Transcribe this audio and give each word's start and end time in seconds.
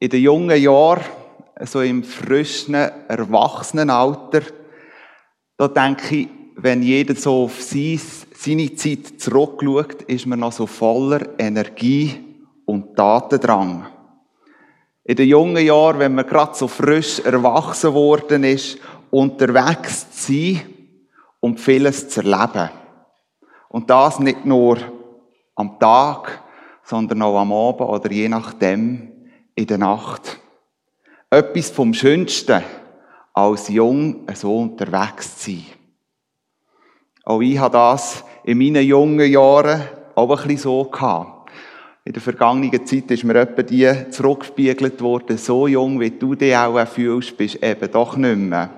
In 0.00 0.10
den 0.10 0.22
jungen 0.22 0.62
Jahren, 0.62 1.02
so 1.62 1.80
im 1.80 2.04
frischen 2.04 2.74
Erwachsenenalter, 2.74 4.42
da 5.56 5.66
denke 5.66 6.14
ich, 6.14 6.28
wenn 6.54 6.84
jeder 6.84 7.16
so 7.16 7.44
auf 7.44 7.60
seine 7.60 8.74
Zeit 8.76 9.20
zurückschaut, 9.20 10.02
ist 10.02 10.26
man 10.26 10.38
noch 10.38 10.52
so 10.52 10.66
voller 10.66 11.38
Energie 11.38 12.14
und 12.64 12.94
Tatendrang. 12.94 13.86
In 15.02 15.16
den 15.16 15.28
jungen 15.28 15.66
Jahren, 15.66 15.98
wenn 15.98 16.14
man 16.14 16.26
gerade 16.26 16.54
so 16.54 16.68
frisch 16.68 17.18
erwachsen 17.20 17.92
worden 17.92 18.44
ist, 18.44 18.78
unterwegs 19.10 20.10
zu 20.12 20.32
sein 20.32 20.60
und 21.40 21.58
vieles 21.58 22.08
zu 22.08 22.20
erleben. 22.20 22.70
Und 23.68 23.90
das 23.90 24.20
nicht 24.20 24.44
nur 24.44 24.78
am 25.56 25.76
Tag, 25.80 26.40
sondern 26.84 27.22
auch 27.22 27.40
am 27.40 27.52
Abend 27.52 27.80
oder 27.80 28.12
je 28.12 28.28
nachdem 28.28 29.17
in 29.58 29.66
der 29.66 29.78
Nacht. 29.78 30.38
Etwas 31.30 31.70
vom 31.70 31.92
Schönsten, 31.92 32.62
als 33.34 33.68
jung 33.68 34.24
so 34.32 34.56
unterwegs 34.56 35.38
zu 35.38 35.50
sein. 35.50 35.64
Auch 37.24 37.40
ich 37.40 37.58
habe 37.58 37.72
das 37.72 38.24
in 38.44 38.58
meinen 38.58 38.84
jungen 38.84 39.28
Jahren 39.28 39.82
auch 40.14 40.30
ein 40.30 40.36
bisschen 40.36 40.58
so 40.58 40.84
gehabt. 40.84 41.50
In 42.04 42.12
der 42.12 42.22
vergangenen 42.22 42.86
Zeit 42.86 43.10
ist 43.10 43.24
mir 43.24 43.34
etwa 43.34 43.62
die 43.62 43.92
zurückgespiegelt 44.10 45.00
worden, 45.02 45.36
so 45.36 45.66
jung 45.66 45.98
wie 45.98 46.10
du 46.10 46.36
dich 46.36 46.56
auch 46.56 46.86
fühlst, 46.86 47.36
bist 47.36 47.60
eben 47.60 47.90
doch 47.90 48.16
nicht 48.16 48.38
mehr. 48.38 48.70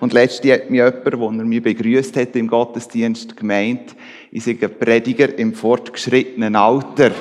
Und 0.00 0.14
letztens 0.14 0.52
hat 0.52 0.70
mir 0.70 0.86
jemand, 0.86 1.06
als 1.06 1.38
er 1.38 1.44
mich 1.44 1.62
begrüßt 1.62 2.16
hat 2.16 2.34
im 2.36 2.48
Gottesdienst, 2.48 3.36
gemeint, 3.36 3.94
ich 4.30 4.44
sei 4.44 4.58
ein 4.60 4.78
Prediger 4.78 5.38
im 5.38 5.52
fortgeschrittenen 5.52 6.56
Alter. 6.56 7.12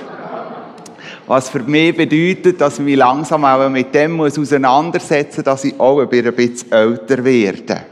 Was 1.25 1.49
für 1.49 1.59
mich 1.59 1.95
bedeutet, 1.95 2.59
dass 2.59 2.79
ich 2.79 2.85
mich 2.85 2.97
langsam 2.97 3.45
auch 3.45 3.69
mit 3.69 3.95
dem 3.95 4.13
muss 4.13 4.37
auseinandersetzen 4.37 5.37
muss, 5.37 5.45
dass 5.45 5.63
ich 5.63 5.79
auch 5.79 5.99
ein 5.99 6.09
bisschen 6.09 6.71
älter 6.71 7.23
werde. 7.23 7.85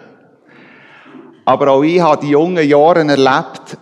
Aber 1.46 1.70
auch 1.70 1.84
ich 1.84 2.02
habe 2.02 2.26
die 2.26 2.32
jungen 2.32 2.68
Jahre 2.68 3.08
erlebt 3.08 3.78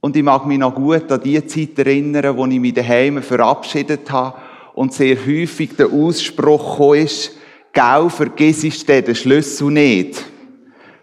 und 0.00 0.16
ich 0.16 0.22
mag 0.22 0.46
mich 0.46 0.58
noch 0.58 0.74
gut 0.74 1.10
an 1.10 1.20
die 1.22 1.44
Zeit 1.46 1.78
erinnern, 1.78 2.36
wo 2.36 2.46
ich 2.46 2.60
mich 2.60 2.74
daheim 2.74 3.22
verabschiedet 3.22 4.10
habe 4.10 4.36
und 4.74 4.92
sehr 4.92 5.16
häufig 5.16 5.76
der 5.76 5.90
Ausspruch 5.90 6.94
ist, 6.94 7.32
Gau, 7.72 8.08
vergiss 8.08 8.64
ich 8.64 8.84
den 8.84 9.14
Schlüssel 9.14 9.70
nicht. 9.70 10.24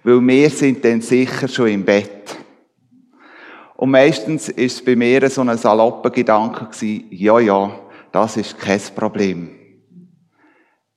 Weil 0.03 0.19
wir 0.21 0.49
sind 0.49 0.83
dann 0.83 1.01
sicher 1.01 1.47
schon 1.47 1.69
im 1.69 1.85
Bett. 1.85 2.35
Und 3.77 3.91
meistens 3.91 4.49
ist 4.49 4.73
es 4.77 4.85
bei 4.85 4.95
mir 4.95 5.29
so 5.29 5.41
ein 5.41 5.57
salopper 5.57 6.09
Gedanke 6.09 6.65
gewesen, 6.65 7.05
ja, 7.11 7.39
ja, 7.39 7.71
das 8.11 8.37
ist 8.37 8.57
kein 8.57 8.81
Problem. 8.95 9.49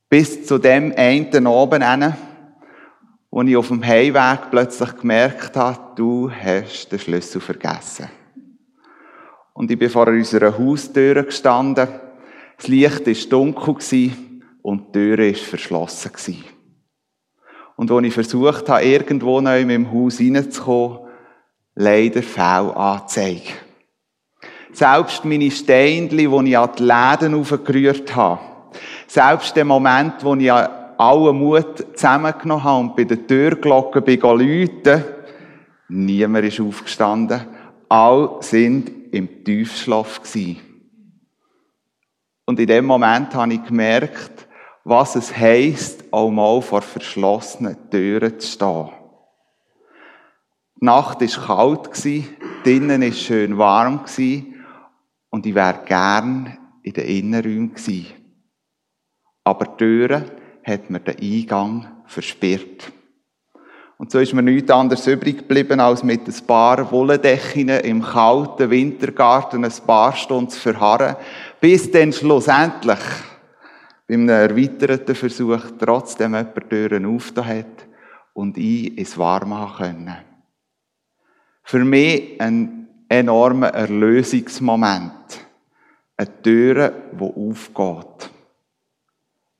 Bis 0.08 0.46
zu 0.46 0.58
dem 0.58 0.92
einen 0.96 1.46
Abend 1.46 1.84
hin, 1.84 2.14
wo 3.30 3.42
ich 3.42 3.56
auf 3.56 3.68
dem 3.68 3.84
Heimweg 3.84 4.50
plötzlich 4.50 4.96
gemerkt 4.96 5.56
habe, 5.56 5.94
du 5.96 6.30
hast 6.30 6.90
den 6.90 6.98
Schlüssel 6.98 7.40
vergessen. 7.40 8.08
Und 9.52 9.70
ich 9.70 9.78
bin 9.78 9.90
vor 9.90 10.08
unserer 10.08 10.58
Haustür 10.58 11.22
gestanden. 11.22 11.88
Das 12.56 12.68
Licht 12.68 13.06
war 13.06 13.28
dunkel 13.30 14.12
und 14.62 14.88
die 14.88 14.92
Tür 14.92 15.18
war 15.18 15.34
verschlossen. 15.34 16.44
Und 17.76 17.90
als 17.90 18.06
ich 18.06 18.14
versucht 18.14 18.68
habe, 18.68 18.84
irgendwo 18.84 19.40
neu 19.40 19.60
in 19.60 19.68
meinem 19.68 19.92
Haus 19.92 20.20
reinzukommen, 20.20 20.98
leider 21.74 22.22
Fehlanzeige. 22.22 23.52
Selbst 24.72 25.24
meine 25.24 25.50
Steinchen, 25.50 26.16
die 26.16 26.50
ich 26.50 26.58
an 26.58 26.70
die 26.76 26.82
Läden 26.82 27.34
aufgerührt 27.34 28.14
habe, 28.14 28.40
selbst 29.06 29.56
der 29.56 29.64
Moment, 29.64 30.22
wo 30.22 30.34
ich 30.34 30.52
allen 30.52 31.36
Mut 31.36 31.84
zusammengenommen 31.94 32.64
habe 32.64 32.80
und 32.80 32.96
bei 32.96 33.04
der 33.04 33.26
Türglocke 33.26 34.00
läuten 34.00 35.04
niemand 35.90 36.46
ist 36.46 36.60
aufgestanden, 36.60 37.46
alle 37.88 38.36
sind 38.40 39.12
im 39.12 39.44
Tiefschlaf 39.44 40.22
gewesen. 40.22 40.58
Und 42.46 42.60
in 42.60 42.66
dem 42.66 42.84
Moment 42.84 43.34
habe 43.34 43.54
ich 43.54 43.64
gemerkt, 43.64 44.48
was 44.84 45.16
es 45.16 45.36
heisst, 45.36 46.04
auch 46.12 46.30
mal 46.30 46.62
vor 46.62 46.82
verschlossenen 46.82 47.90
Türen 47.90 48.38
zu 48.40 48.48
stehen. 48.48 48.88
Die 50.80 50.84
Nacht 50.86 51.20
war 51.20 51.46
kalt, 51.46 52.04
drinnen 52.64 53.02
war 53.02 53.12
schön 53.12 53.58
warm 53.58 54.04
und 55.30 55.46
ich 55.46 55.54
wäre 55.54 55.80
gern 55.86 56.58
in 56.82 56.92
den 56.92 57.06
Innenräumen 57.06 57.74
gewesen. 57.74 58.06
Aber 59.44 59.64
die 59.64 59.76
Türen 59.76 60.24
hat 60.64 60.90
mir 60.90 61.00
den 61.00 61.18
Eingang 61.18 61.86
versperrt. 62.06 62.92
Und 63.96 64.10
so 64.10 64.18
ist 64.18 64.32
mir 64.32 64.42
nichts 64.42 64.70
anderes 64.70 65.06
übrig 65.06 65.38
geblieben, 65.38 65.78
als 65.78 66.02
mit 66.02 66.26
ein 66.26 66.46
paar 66.46 66.90
Wollendecken 66.90 67.68
im 67.68 68.02
kalten 68.02 68.70
Wintergarten 68.70 69.62
ein 69.62 69.72
paar 69.86 70.14
Stunden 70.16 70.50
zu 70.50 70.58
verharren, 70.58 71.16
bis 71.60 71.90
dann 71.90 72.12
schlussendlich 72.12 72.98
bei 74.08 74.14
einem 74.14 74.30
erweiterten 74.30 75.14
Versuch 75.14 75.60
trotzdem 75.78 76.34
jemand 76.34 76.70
Türen 76.70 77.14
aufgetan 77.14 77.46
hat 77.46 77.86
und 78.32 78.56
ich 78.56 78.96
ins 78.96 79.18
haben 79.18 79.76
können. 79.76 80.16
Für 81.62 81.84
mich 81.84 82.40
ein 82.40 82.88
enormer 83.08 83.68
Erlösungsmoment. 83.68 85.19
Eine 86.20 86.42
Tür, 86.42 86.92
die 87.18 87.22
aufgeht. 87.24 88.30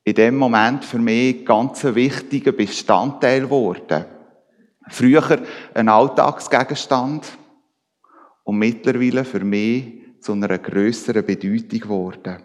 In 0.04 0.14
dem 0.14 0.36
Moment 0.36 0.84
für 0.84 0.98
mich 0.98 1.46
ganz 1.46 1.86
ein 1.86 1.94
wichtiger 1.94 2.52
Bestandteil 2.52 3.44
geworden. 3.44 4.04
Früher 4.90 5.40
ein 5.72 5.88
Alltagsgegenstand 5.88 7.26
und 8.44 8.58
mittlerweile 8.58 9.24
für 9.24 9.40
mich 9.40 10.02
zu 10.20 10.32
einer 10.32 10.58
grösseren 10.58 11.24
Bedeutung 11.24 11.80
geworden 11.80 12.42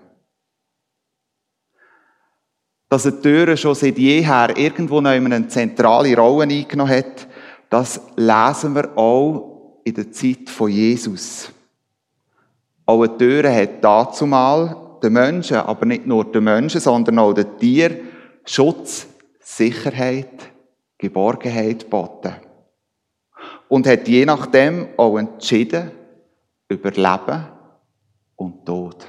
dass 2.87 3.07
eine 3.07 3.19
Tür 3.19 3.57
schon 3.57 3.75
seit 3.75 3.97
jeher 3.97 4.55
irgendwo 4.55 5.01
noch 5.01 5.09
eine 5.09 5.49
zentrale 5.49 6.15
Rolle 6.15 6.43
eingenommen 6.43 6.93
hat, 6.95 7.27
das 7.69 7.99
lesen 8.15 8.75
wir 8.75 8.97
auch 8.97 9.81
in 9.83 9.95
der 9.95 10.09
Zeit 10.13 10.49
von 10.49 10.71
Jesus. 10.71 11.51
Auch 12.85 13.01
eine 13.01 13.17
Tür 13.17 13.53
hat 13.53 13.83
dazumal 13.83 14.99
den 15.01 15.13
Menschen, 15.13 15.57
aber 15.57 15.85
nicht 15.85 16.05
nur 16.05 16.25
den 16.31 16.43
Menschen, 16.43 16.79
sondern 16.79 17.19
auch 17.19 17.33
den 17.33 17.57
Tier 17.57 17.99
Schutz, 18.45 19.07
Sicherheit, 19.39 20.51
Geborgenheit 20.97 21.83
geboten. 21.83 22.35
Und 23.67 23.87
hat 23.87 24.07
je 24.07 24.25
nachdem 24.25 24.89
auch 24.97 25.17
entschieden 25.17 25.91
über 26.67 26.91
Leben 26.91 27.45
und 28.35 28.65
Tod. 28.65 29.07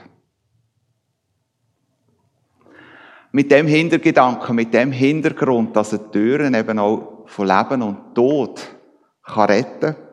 Mit 3.33 3.51
dem 3.51 3.67
Hintergedanken, 3.67 4.57
mit 4.57 4.73
dem 4.73 4.93
Hintergrund, 4.93 5.77
dass 5.77 5.93
er 5.93 6.11
Türen 6.11 6.55
eben 6.55 6.79
auch 6.79 7.25
von 7.27 7.47
Leben 7.47 7.83
und 7.83 8.15
Tod 8.15 8.61
retten 9.37 9.81
kann, 9.81 10.06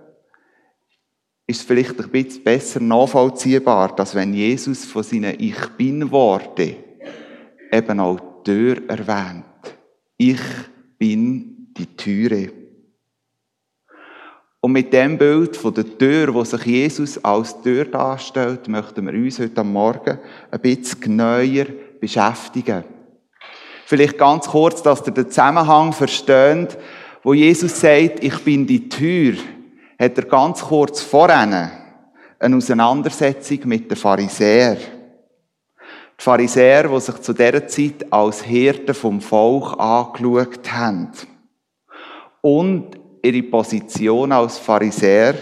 ist 1.45 1.63
vielleicht 1.63 1.99
ein 1.99 2.09
bisschen 2.09 2.43
besser 2.43 2.79
nachvollziehbar, 2.79 3.95
dass 3.95 4.15
wenn 4.15 4.33
Jesus 4.33 4.85
von 4.85 5.03
seinen 5.03 5.39
Ich 5.39 5.59
Bin-Worten 5.77 6.75
eben 7.71 7.99
auch 7.99 8.19
die 8.19 8.51
Tür 8.51 8.77
erwähnt. 8.87 9.45
Ich 10.17 10.41
bin 10.97 11.67
die 11.77 11.95
Türe. 11.97 12.51
Und 14.61 14.71
mit 14.71 14.93
dem 14.93 15.17
Bild 15.17 15.57
von 15.57 15.73
der 15.73 15.97
Tür, 15.97 16.33
wo 16.33 16.43
sich 16.45 16.65
Jesus 16.65 17.21
als 17.23 17.61
Tür 17.61 17.83
darstellt, 17.83 18.69
möchten 18.69 19.05
wir 19.05 19.13
uns 19.13 19.39
heute 19.39 19.63
Morgen 19.63 20.19
ein 20.51 20.61
bisschen 20.61 21.01
genauer 21.01 21.65
beschäftigen. 21.99 22.85
Vielleicht 23.85 24.17
ganz 24.17 24.47
kurz, 24.47 24.81
dass 24.81 25.05
ihr 25.05 25.11
den 25.11 25.28
Zusammenhang 25.28 25.91
versteht, 25.91 26.78
wo 27.23 27.34
Jesus 27.34 27.78
sagt, 27.78 28.23
ich 28.23 28.39
bin 28.39 28.66
die 28.66 28.87
Tür, 28.87 29.34
hat 30.03 30.17
er 30.17 30.26
ganz 30.26 30.61
kurz 30.61 31.02
voran 31.02 31.72
eine 32.40 32.58
Auseinandersetzung 32.58 33.59
mit 33.66 33.90
den 33.90 33.97
Pharisäern. 33.97 34.78
Die 34.78 36.23
Pharisäer, 36.23 36.90
die 36.90 37.00
sich 37.00 37.16
zu 37.22 37.34
dieser 37.34 37.67
Zeit 37.67 38.11
als 38.11 38.44
Hirten 38.44 38.94
vom 38.94 39.22
Volk 39.22 39.79
angeschaut 39.79 40.72
haben. 40.72 41.11
Und 42.41 43.00
ihre 43.23 43.44
Position 43.44 44.32
als 44.32 44.58
Pharisäer 44.58 45.35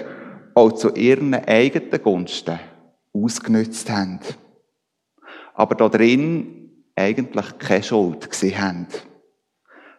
auch 0.54 0.72
zu 0.74 0.94
ihren 0.94 1.34
eigenen 1.34 2.02
Gunsten 2.02 2.60
ausgenützt 3.14 3.90
haben. 3.90 4.19
Aber 5.56 5.75
da 5.75 5.90
drin 5.90 6.72
eigentlich 6.96 7.57
keine 7.57 7.84
Schuld 7.84 8.30
gesehen 8.30 8.62
haben, 8.62 8.88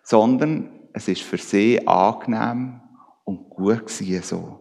sondern 0.05 0.71
es 0.93 1.09
ist 1.09 1.23
für 1.23 1.39
sie 1.39 1.87
angenehm 1.87 2.82
und 3.25 3.51
gut 3.51 3.87
gewesen 3.87 4.23
so. 4.23 4.59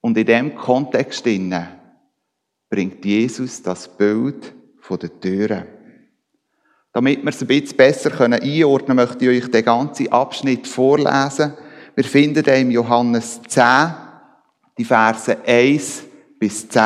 Und 0.00 0.16
in 0.16 0.26
dem 0.26 0.54
Kontext 0.54 1.24
bringt 2.68 3.04
Jesus 3.04 3.62
das 3.62 3.88
Bild 3.88 4.54
von 4.80 4.98
der 4.98 5.20
Türe. 5.20 5.66
Damit 6.92 7.22
wir 7.22 7.28
es 7.28 7.42
ein 7.42 7.48
bisschen 7.48 7.76
besser 7.76 8.10
einordnen 8.20 8.86
können, 8.86 8.96
möchte 8.96 9.30
ich 9.30 9.44
euch 9.44 9.50
den 9.50 9.64
ganzen 9.64 10.10
Abschnitt 10.10 10.66
vorlesen. 10.66 11.52
Wir 11.94 12.04
finden 12.04 12.42
den 12.42 12.68
im 12.68 12.70
Johannes 12.70 13.40
10, 13.48 13.94
die 14.78 14.84
Verse 14.84 15.36
1 15.46 16.04
bis 16.38 16.68
10. 16.68 16.82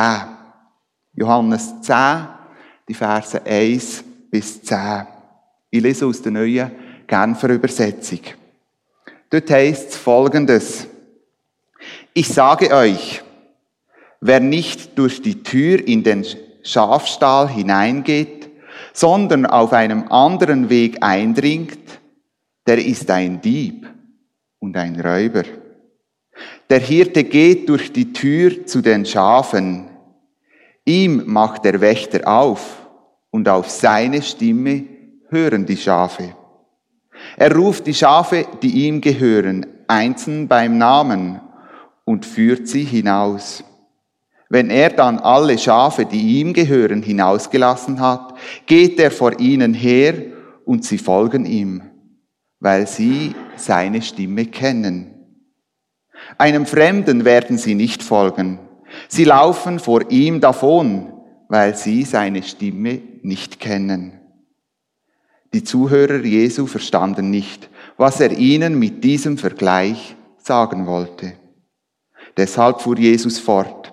Johannes 1.15 1.81
10, 1.83 2.27
die 2.89 2.95
Verse 2.95 3.45
1 3.45 4.05
bis 4.31 4.63
10. 4.63 5.07
Ich 5.71 5.83
lese 5.83 6.07
aus 6.07 6.23
der 6.23 6.33
neuen 6.33 6.71
Genfer 7.07 7.51
Übersetzung. 7.51 8.21
Dort 9.31 9.51
heißt 9.51 9.91
es 9.91 9.97
folgendes. 9.97 10.87
Ich 12.13 12.29
sage 12.29 12.73
euch, 12.75 13.23
wer 14.21 14.41
nicht 14.41 14.99
durch 14.99 15.23
die 15.23 15.43
Tür 15.43 15.87
in 15.87 16.03
den 16.03 16.27
Schafstall 16.63 17.49
hineingeht, 17.49 18.51
sondern 18.93 19.47
auf 19.47 19.73
einem 19.73 20.09
anderen 20.09 20.69
Weg 20.69 20.99
eindringt, 21.01 21.79
der 22.67 22.85
ist 22.85 23.11
ein 23.11 23.41
Dieb 23.41 23.89
und 24.59 24.77
ein 24.77 25.01
Räuber. 25.01 25.45
Der 26.69 26.81
Hirte 26.81 27.25
geht 27.25 27.69
durch 27.69 27.93
die 27.93 28.13
Tür 28.13 28.67
zu 28.67 28.81
den 28.81 29.07
Schafen. 29.07 29.89
Ihm 30.85 31.23
macht 31.27 31.65
der 31.65 31.81
Wächter 31.81 32.27
auf 32.27 32.87
und 33.31 33.49
auf 33.49 33.71
seine 33.71 34.23
Stimme 34.23 34.85
hören 35.29 35.67
die 35.67 35.77
Schafe. 35.77 36.35
Er 37.37 37.55
ruft 37.55 37.87
die 37.87 37.95
Schafe, 37.95 38.47
die 38.63 38.87
ihm 38.87 39.01
gehören, 39.01 39.67
einzeln 39.87 40.49
beim 40.49 40.79
Namen 40.79 41.41
und 42.05 42.27
führt 42.27 42.69
sie 42.69 42.85
hinaus. 42.85 43.65
Wenn 44.49 44.69
er 44.69 44.91
dann 44.91 45.19
alle 45.19 45.59
Schafe, 45.59 46.07
die 46.07 46.41
ihm 46.41 46.53
gehören, 46.53 47.03
hinausgelassen 47.03 48.01
hat, 48.01 48.35
geht 48.67 48.99
er 48.99 49.13
vor 49.13 49.39
ihnen 49.39 49.75
her 49.75 50.15
und 50.65 50.85
sie 50.85 50.99
folgen 50.99 51.47
ihm, 51.47 51.83
weil 52.59 52.87
sie 52.89 53.35
seine 53.57 54.03
Stimme 54.03 54.47
kennen. 54.47 55.15
Einem 56.37 56.67
Fremden 56.67 57.25
werden 57.25 57.59
sie 57.59 57.75
nicht 57.75 58.03
folgen. 58.03 58.59
Sie 59.09 59.25
laufen 59.25 59.79
vor 59.79 60.11
ihm 60.11 60.41
davon, 60.41 61.13
weil 61.49 61.77
sie 61.77 62.03
seine 62.03 62.43
Stimme 62.43 63.01
nicht 63.23 63.61
kennen. 63.61 64.20
Die 65.53 65.65
Zuhörer 65.65 66.25
Jesu 66.25 66.67
verstanden 66.67 67.31
nicht, 67.31 67.69
was 67.97 68.21
er 68.21 68.31
ihnen 68.33 68.79
mit 68.79 69.03
diesem 69.03 69.37
Vergleich 69.37 70.15
sagen 70.39 70.87
wollte. 70.87 71.33
Deshalb 72.37 72.81
fuhr 72.81 72.97
Jesus 72.97 73.39
fort. 73.39 73.93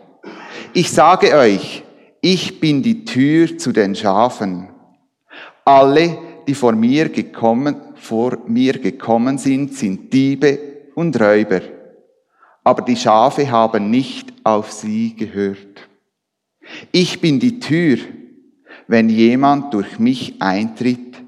Ich 0.74 0.92
sage 0.92 1.36
euch, 1.36 1.84
ich 2.22 2.60
bin 2.60 2.84
die 2.84 3.06
Tür 3.06 3.58
zu 3.58 3.72
den 3.72 3.96
Schafen. 3.96 4.70
Alle, 5.66 6.18
die 6.48 6.54
vor 6.54 6.74
mir 6.74 7.10
gekommen, 7.10 7.76
vor 7.96 8.38
mir 8.48 8.74
gekommen 8.74 9.38
sind, 9.38 9.74
sind 9.74 10.14
Diebe 10.14 10.60
und 10.94 11.20
Räuber. 11.20 11.62
Aber 12.64 12.84
die 12.84 12.96
Schafe 12.96 13.50
haben 13.50 13.90
nicht 13.90 14.34
auf 14.44 14.72
sie 14.72 15.16
gehört. 15.16 15.88
Ich 16.92 17.20
bin 17.22 17.40
die 17.40 17.60
Tür. 17.60 17.98
Wenn 18.88 19.10
jemand 19.10 19.74
durch 19.74 20.00
mich 20.00 20.42
eintritt, 20.42 21.22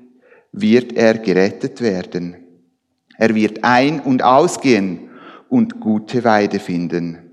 wird 0.52 0.94
er 0.94 1.18
gerettet 1.18 1.82
werden. 1.82 2.36
Er 3.18 3.36
wird 3.36 3.64
ein- 3.64 4.00
und 4.00 4.24
ausgehen 4.24 5.10
und 5.50 5.80
gute 5.80 6.24
Weide 6.24 6.60
finden. 6.60 7.30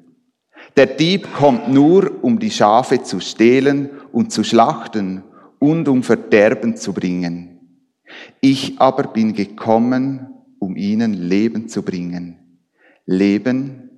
Der 0.76 0.86
Dieb 0.86 1.32
kommt 1.32 1.68
nur, 1.68 2.22
um 2.22 2.38
die 2.38 2.50
Schafe 2.50 3.02
zu 3.02 3.20
stehlen 3.20 3.90
und 4.12 4.32
zu 4.32 4.44
schlachten 4.44 5.22
und 5.58 5.88
um 5.88 6.02
Verderben 6.02 6.76
zu 6.76 6.92
bringen. 6.92 7.60
Ich 8.40 8.80
aber 8.80 9.04
bin 9.04 9.32
gekommen, 9.32 10.26
um 10.58 10.76
ihnen 10.76 11.14
Leben 11.14 11.68
zu 11.68 11.82
bringen. 11.82 12.60
Leben 13.06 13.90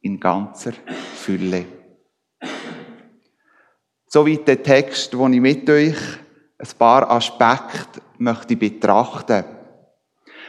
in 0.00 0.20
ganzer 0.20 0.72
Fülle. 1.14 1.64
Soweit 4.06 4.46
der 4.46 4.62
Text, 4.62 5.16
wo 5.16 5.26
ich 5.28 5.40
mit 5.40 5.68
euch 5.68 5.96
ein 6.66 6.78
paar 6.78 7.10
Aspekte 7.10 8.00
möchte 8.18 8.56
betrachten. 8.56 9.44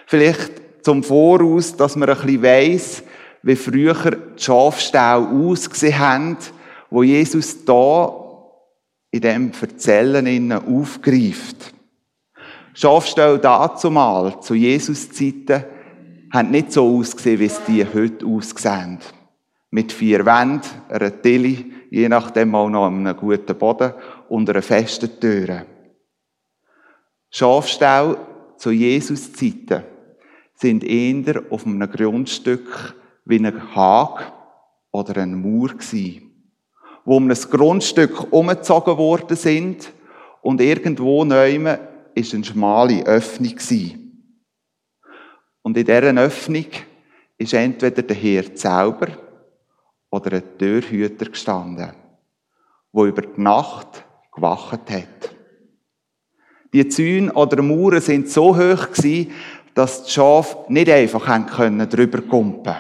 Vielleicht 0.06 0.84
zum 0.84 1.04
Voraus, 1.04 1.76
dass 1.76 1.96
man 1.96 2.10
ein 2.10 2.16
bisschen 2.16 2.44
weiss, 2.44 3.04
wie 3.44 3.56
früher 3.56 3.94
die 4.12 4.42
Schafställe 4.42 5.28
ausgesehen 5.30 6.00
haben, 6.00 6.38
wo 6.90 7.04
Jesus 7.04 7.64
da 7.66 8.14
in 9.12 9.22
dem 9.22 9.54
Verzellen 9.54 10.52
aufgreift. 10.52 11.74
Schafställe 12.74 13.40
dazumal, 13.40 14.40
zu 14.42 14.54
Jesus 14.54 15.12
Zeiten, 15.12 15.66
haben 16.32 16.52
nicht 16.52 16.72
so 16.72 16.98
ausgesehen, 16.98 17.40
wie 17.40 17.46
es 17.46 17.62
die 17.68 17.86
heute 17.86 18.26
aussehen. 18.26 19.00
Mit 19.72 19.92
vier 19.92 20.26
Wänden, 20.26 20.62
einer 20.90 21.22
Tille, 21.22 21.66
je 21.90 22.08
nachdem 22.10 22.54
auch 22.56 22.70
noch 22.70 22.88
einem 22.88 23.16
guten 23.18 23.58
Boden 23.58 23.94
und 24.30 24.50
einer 24.50 24.62
festen 24.62 25.20
Tür. 25.20 25.66
Schafställe 27.38 28.18
zu 28.56 28.72
Jesus 28.72 29.32
Zeiten 29.32 29.84
sind 30.56 30.84
eher 30.84 31.44
auf 31.52 31.68
einem 31.68 31.88
Grundstück 31.92 32.96
wie 33.26 33.38
ein 33.38 33.76
Hag 33.76 34.34
oder 34.92 35.22
ein 35.22 35.40
Mauer 35.40 35.76
gsi, 35.76 36.24
wo 37.06 37.18
um 37.18 37.30
ein 37.30 37.38
Grundstück 37.38 38.34
umgezogen 38.34 38.98
worden 38.98 39.38
sind 39.38 39.94
und 40.42 40.62
irgendwo 40.62 41.24
neume 41.26 41.80
ist 42.16 42.34
eine 42.34 42.44
schmale 42.44 43.06
Öffnung 43.06 43.56
gsi. 43.56 44.00
Und 45.62 45.78
in 45.78 45.86
dieser 45.86 46.16
Öffnung 46.16 46.66
ist 47.38 47.54
entweder 47.54 48.02
der 48.02 48.16
Herr 48.16 48.46
selber 48.56 49.10
oder 50.10 50.38
ein 50.38 50.58
Türhüter 50.58 51.26
gestanden, 51.26 51.94
wo 52.92 53.06
über 53.06 53.22
die 53.22 53.40
Nacht 53.40 54.04
gewacht 54.34 54.90
hat. 54.90 55.17
Die 56.78 56.88
Zäune 56.90 57.34
oder 57.34 57.64
Mauern 57.64 58.02
sind 58.02 58.30
so 58.30 58.56
hoch 58.56 58.92
gewesen, 58.92 59.32
dass 59.74 60.04
die 60.04 60.12
Schafe 60.12 60.72
nicht 60.72 60.88
einfach 60.92 61.26
können 61.48 61.90
drüber 61.90 62.22
kumpen. 62.22 62.76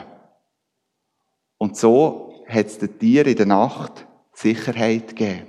Und 1.58 1.76
so 1.76 2.44
hat 2.48 2.68
es 2.68 2.78
den 2.78 3.00
Tieren 3.00 3.32
in 3.32 3.38
der 3.38 3.48
Nacht 3.48 4.06
Sicherheit 4.34 5.16
gegeben. 5.16 5.48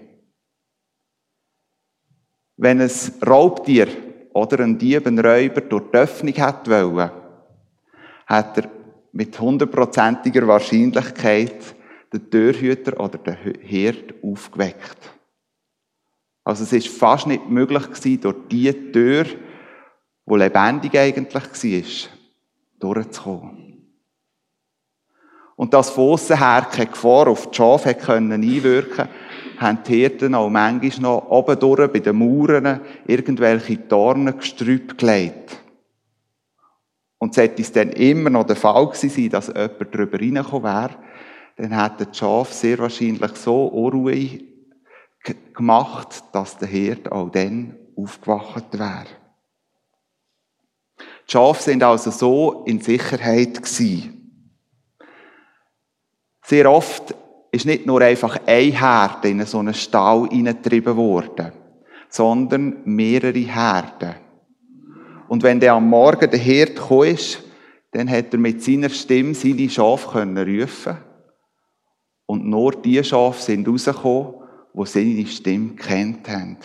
Wenn 2.57 2.81
ein 2.81 2.91
Raubtier 3.27 3.89
oder 4.33 4.61
ein 4.61 4.79
Dieb, 4.79 5.07
ein 5.07 5.19
Räuber 5.19 5.61
durch 5.61 5.91
die 5.91 5.99
Öffnung 5.99 6.33
hätte 6.33 6.71
wollen, 6.71 7.11
hat 8.25 8.57
er 8.57 8.71
mit 9.13 9.39
hundertprozentiger 9.39 10.49
Wahrscheinlichkeit 10.49 11.75
den 12.15 12.31
Türhüter 12.31 12.99
oder 12.99 13.19
den 13.19 13.37
Herd 13.61 14.15
aufgeweckt. 14.23 15.18
Also 16.49 16.65
es 16.65 16.73
ist 16.73 16.89
fast 16.89 17.27
nicht 17.27 17.51
möglich 17.51 17.83
gewesen, 17.91 18.23
durch 18.23 18.37
die 18.51 18.73
Tür, 18.91 19.27
wo 20.25 20.35
lebendig 20.35 20.99
eigentlich 20.99 21.35
war, 21.35 22.95
durchzukommen. 22.95 23.93
Und 25.57 25.75
dass 25.75 25.91
von 25.91 26.13
aussen 26.13 26.39
her 26.39 26.67
keine 26.71 26.87
Gefahr 26.87 27.29
auf 27.29 27.51
die 27.51 27.55
Schafe 27.55 27.95
können 27.95 28.33
einwirken 28.33 29.09
haben 29.59 29.81
die 29.87 29.97
Hirten 29.97 30.35
auch 30.35 30.49
manchmal 30.49 31.03
noch 31.03 31.29
oben 31.29 31.59
durch 31.59 31.93
bei 31.93 31.99
den 31.99 32.17
Mauern 32.17 32.81
irgendwelche 33.07 33.77
Dornengestrüpp 33.77 34.97
gelegt. 34.97 35.55
Und 37.19 37.35
sollte 37.35 37.61
es 37.61 37.73
dann 37.73 37.91
immer 37.91 38.31
noch 38.31 38.47
der 38.47 38.57
Fall 38.57 38.87
gewesen 38.87 39.11
sein, 39.11 39.29
dass 39.29 39.49
jemand 39.49 39.95
drüber 39.95 40.19
reingekommen 40.19 40.65
wäre, 40.65 40.97
dann 41.57 41.79
hätten 41.79 42.11
die 42.11 42.17
Schafe 42.17 42.55
sehr 42.55 42.79
wahrscheinlich 42.79 43.37
so 43.37 43.67
unruhig 43.67 44.48
gemacht, 45.55 46.25
dass 46.33 46.59
der 46.59 46.69
Herd 46.69 47.11
auch 47.11 47.31
dann 47.31 47.77
aufgewacht 47.97 48.79
wäre. 48.79 49.07
Die 50.99 51.33
Schafe 51.33 51.63
sind 51.63 51.83
also 51.83 52.11
so 52.11 52.65
in 52.65 52.81
Sicherheit 52.81 53.63
gewesen. 53.63 54.15
Sehr 56.45 56.71
oft 56.71 57.15
ist 57.51 57.67
nicht 57.67 57.87
nur 57.87 58.01
einfach 58.01 58.39
ein 58.47 58.73
Herd 58.73 59.25
in 59.25 59.45
so 59.45 59.59
einen 59.59 59.75
Stall 59.75 60.29
hineingetrieben 60.31 60.97
worden, 60.97 61.53
sondern 62.09 62.79
mehrere 62.85 63.39
Herden. 63.39 64.15
Und 65.29 65.43
wenn 65.43 65.61
der 65.61 65.75
am 65.75 65.89
Morgen 65.89 66.31
der 66.31 66.39
Herd 66.39 66.77
kam, 66.77 67.17
dann 67.91 68.11
hat 68.11 68.33
er 68.33 68.39
mit 68.39 68.63
seiner 68.63 68.89
Stimme 68.89 69.35
seine 69.35 69.69
Schafe 69.69 70.11
können 70.11 70.39
rufen. 70.39 70.97
Und 72.27 72.47
nur 72.47 72.73
die 72.73 73.03
Schafe 73.03 73.43
sind 73.43 73.69
rausgekommen, 73.69 74.35
wo 74.79 74.85
seine 74.85 75.27
Stimme 75.27 75.75
kennt 75.75 76.29
haben. 76.29 76.57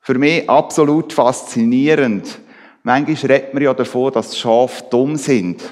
Für 0.00 0.18
mich 0.18 0.48
absolut 0.48 1.12
faszinierend. 1.12 2.40
Manchmal 2.82 3.32
redet 3.32 3.52
man 3.52 3.62
ja 3.62 3.74
davon, 3.74 4.14
dass 4.14 4.38
Schafe 4.38 4.82
dumm 4.88 5.16
sind. 5.16 5.62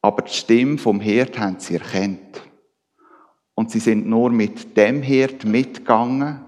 Aber 0.00 0.22
die 0.22 0.32
Stimme 0.32 0.78
vom 0.78 1.00
Herd 1.00 1.36
haben 1.40 1.58
sie 1.58 1.74
erkannt. 1.74 2.40
Und 3.54 3.72
sie 3.72 3.80
sind 3.80 4.06
nur 4.06 4.30
mit 4.30 4.76
dem 4.76 5.02
Herd 5.02 5.44
mitgegangen, 5.44 6.44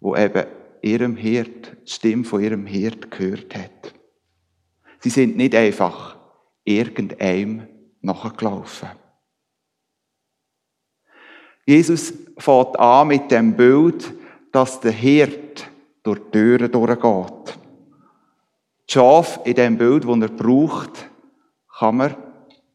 wo 0.00 0.16
eben 0.16 0.46
ihrem 0.82 1.14
Hirt, 1.14 1.76
die 1.86 1.92
Stimme 1.92 2.24
von 2.24 2.42
ihrem 2.42 2.66
Hirt 2.66 3.12
gehört 3.12 3.54
hat. 3.54 3.94
Sie 4.98 5.10
sind 5.10 5.36
nicht 5.36 5.54
einfach 5.54 6.16
irgendeinem 6.64 7.68
nachgelaufen. 8.00 8.88
Jesus 11.66 12.12
fährt 12.38 12.78
an 12.78 13.08
mit 13.08 13.30
dem 13.30 13.54
Bild, 13.54 14.12
dass 14.52 14.80
der 14.80 14.92
Hirt 14.92 15.68
durch 16.02 16.18
die 16.18 16.30
Türen 16.30 16.72
durchgeht. 16.72 17.58
Die 18.88 18.92
Schaf 18.92 19.40
in 19.44 19.54
dem 19.54 19.78
Bild, 19.78 20.04
das 20.04 20.20
er 20.20 20.28
braucht, 20.28 21.10
kann 21.78 21.96
man 21.96 22.16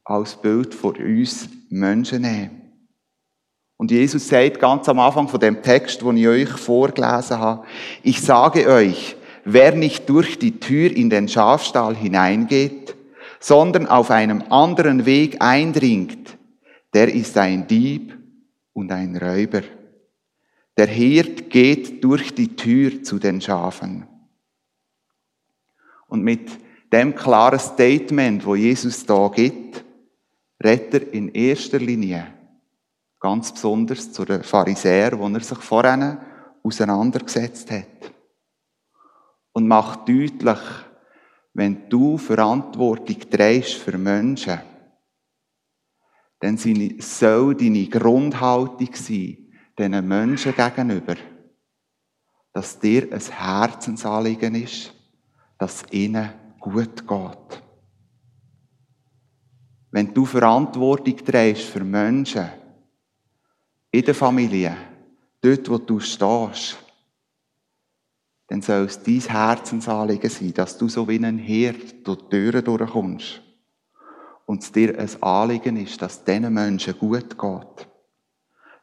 als 0.03 0.35
Bild 0.35 0.73
von 0.73 0.95
uns 0.95 1.49
Menschen 1.69 2.21
nehmen. 2.21 2.61
Und 3.77 3.91
Jesus 3.91 4.29
sagt 4.29 4.59
ganz 4.59 4.87
am 4.87 4.99
Anfang 4.99 5.27
von 5.27 5.39
dem 5.39 5.61
Text, 5.61 6.01
den 6.01 6.17
ich 6.17 6.27
euch 6.27 6.49
vorgelesen 6.49 7.39
habe, 7.39 7.65
ich 8.03 8.21
sage 8.21 8.67
euch, 8.67 9.17
wer 9.43 9.75
nicht 9.75 10.07
durch 10.07 10.39
die 10.39 10.59
Tür 10.59 10.95
in 10.95 11.09
den 11.09 11.27
Schafstall 11.27 11.95
hineingeht, 11.95 12.95
sondern 13.39 13.87
auf 13.87 14.11
einem 14.11 14.43
anderen 14.49 15.05
Weg 15.05 15.41
eindringt, 15.41 16.37
der 16.93 17.13
ist 17.13 17.37
ein 17.37 17.67
Dieb 17.67 18.17
und 18.75 18.91
ein 18.91 19.15
Räuber. 19.15 19.61
Der 20.77 20.87
Hirt 20.87 21.49
geht 21.49 22.03
durch 22.03 22.35
die 22.35 22.55
Tür 22.55 23.01
zu 23.01 23.17
den 23.17 23.39
Schafen. 23.39 24.05
Und 26.07 26.21
mit 26.21 26.49
dem 26.91 27.15
klaren 27.15 27.59
Statement, 27.59 28.45
wo 28.45 28.55
Jesus 28.55 29.05
da 29.05 29.29
gibt, 29.29 29.83
redet 30.63 30.93
er 30.93 31.13
in 31.13 31.29
erster 31.29 31.79
Linie 31.79 32.27
ganz 33.19 33.51
besonders 33.51 34.11
zu 34.11 34.25
den 34.25 34.43
Pharisäern, 34.43 35.17
wo 35.17 35.27
er 35.29 35.39
sich 35.39 35.57
vorhin 35.57 36.17
auseinandergesetzt 36.61 37.71
hat. 37.71 38.13
Und 39.53 39.67
macht 39.67 40.07
deutlich, 40.09 40.59
wenn 41.53 41.87
du 41.89 42.17
Verantwortung 42.17 43.17
trägst 43.31 43.75
für 43.75 43.97
Menschen, 43.97 44.59
dann 46.39 46.57
soll 46.57 47.55
deine 47.55 47.87
Grundhaltung 47.87 48.93
sein, 48.93 49.37
diesen 49.77 50.07
Menschen 50.07 50.55
gegenüber, 50.55 51.15
dass 52.53 52.79
dir 52.79 53.11
ein 53.11 53.19
Herzensanliegen 53.19 54.55
ist, 54.55 54.93
dass 55.57 55.83
ihnen 55.91 56.29
gut 56.59 57.07
geht. 57.07 57.63
Wenn 59.91 60.13
du 60.13 60.25
Verantwortung 60.25 61.17
trägst 61.17 61.63
für 61.63 61.83
Menschen, 61.83 62.49
in 63.91 64.03
der 64.03 64.15
Familie, 64.15 64.75
dort, 65.41 65.69
wo 65.69 65.77
du 65.77 65.99
stehst, 66.01 66.77
dann 68.47 68.61
soll 68.61 68.85
es 68.85 69.01
dein 69.01 69.21
Herzensanliegen 69.21 70.29
sein, 70.29 70.53
dass 70.53 70.77
du 70.77 70.89
so 70.89 71.07
wie 71.07 71.23
ein 71.23 71.37
Herd 71.37 72.05
durch 72.05 72.19
die 72.23 72.29
Türen 72.29 72.63
durchkommst 72.63 73.41
und 74.45 74.63
es 74.63 74.71
dir 74.71 74.97
ein 74.97 75.23
Anliegen 75.23 75.77
ist, 75.77 76.01
dass 76.01 76.23
diesen 76.23 76.53
Menschen 76.53 76.97
gut 76.97 77.37
geht. 77.37 77.87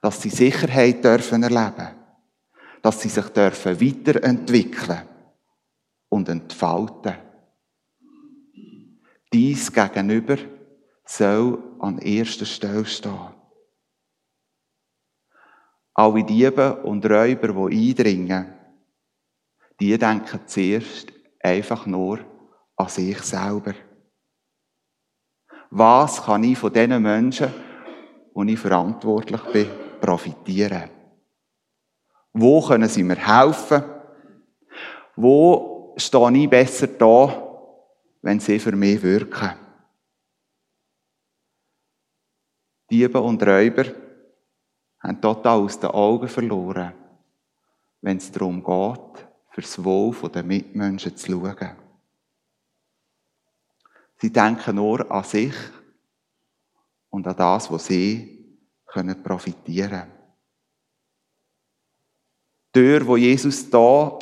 Dass 0.00 0.21
sie 0.21 0.31
Sicherheit 0.31 1.04
dürfen 1.04 1.42
erleben. 1.42 1.88
Dass 2.83 3.00
sie 3.00 3.09
sich 3.09 3.28
dürfen 3.28 3.81
weiterentwickeln 3.81 5.02
und 6.09 6.28
entfalten. 6.28 7.14
Dies 9.33 9.73
gegenüber 9.73 10.37
soll 11.04 11.62
an 11.78 11.99
erster 11.99 12.45
Stelle 12.45 12.85
stehen. 12.85 13.35
Alle 15.95 16.25
Diebe 16.25 16.83
und 16.83 17.04
Räuber, 17.04 17.71
die 17.71 17.90
eindringen, 17.90 18.52
die 19.78 19.97
denken 19.97 20.40
zuerst 20.47 21.12
einfach 21.40 21.87
nur 21.87 22.21
an 22.76 22.88
sich 22.88 23.19
selber. 23.21 23.75
Was 25.75 26.23
kann 26.23 26.45
ich 26.45 26.59
von 26.59 26.71
diesen 26.71 27.00
Menschen, 27.00 27.50
wo 28.35 28.43
ich 28.43 28.59
verantwortlich 28.59 29.41
bin, 29.55 29.71
profitieren? 30.02 30.91
Wo 32.35 32.61
können 32.61 32.91
sie 32.91 33.02
mir 33.02 33.17
helfen? 33.17 33.83
Wo 35.17 35.95
stehe 35.97 36.37
ich 36.37 36.50
besser 36.50 36.88
da, 36.88 37.49
wenn 38.21 38.38
sie 38.38 38.59
für 38.59 38.76
mich 38.76 39.02
wirken? 39.02 39.52
Diebe 42.91 43.19
und 43.19 43.43
Räuber 43.43 43.87
haben 45.00 45.23
total 45.23 45.59
aus 45.59 45.81
den 45.81 45.91
Augen 45.91 46.29
verloren, 46.29 46.93
wenn 48.02 48.19
es 48.19 48.31
darum 48.31 48.62
geht, 48.62 49.26
fürs 49.52 49.83
Wohl 49.83 50.14
der 50.29 50.43
Mitmenschen 50.43 51.17
zu 51.17 51.33
schauen. 51.33 51.82
Sie 54.23 54.33
denken 54.33 54.76
nur 54.76 55.11
an 55.11 55.25
sich 55.25 55.52
und 57.11 57.26
an 57.26 57.35
das, 57.35 57.69
was 57.73 57.87
sie 57.87 58.57
können 58.87 59.21
profitieren 59.21 59.91
können. 59.91 60.12
Die 62.73 62.79
Tür, 62.79 63.05
wo 63.05 63.17
Jesus 63.17 63.69
da 63.69 64.17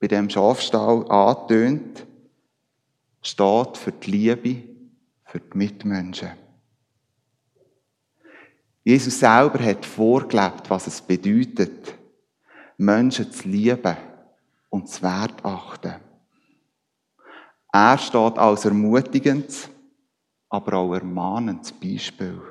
bei 0.00 0.06
dem 0.06 0.30
Schafstall 0.30 1.06
antönt, 1.10 2.06
steht 3.20 3.76
für 3.76 3.92
die 3.92 4.10
Liebe, 4.10 4.62
für 5.26 5.40
die 5.40 5.58
Mitmenschen. 5.58 6.30
Jesus 8.82 9.20
selber 9.20 9.62
hat 9.62 9.84
vorgelebt, 9.84 10.70
was 10.70 10.86
es 10.86 11.02
bedeutet, 11.02 11.98
Menschen 12.78 13.30
zu 13.30 13.46
lieben 13.46 13.96
und 14.70 14.88
zu 14.88 15.02
wertachten. 15.02 16.07
Er 17.80 17.96
steht 17.96 18.36
als 18.38 18.64
ermutigendes, 18.64 19.70
aber 20.48 20.78
auch 20.78 20.94
ermahnendes 20.94 21.70
Beispiel. 21.70 22.42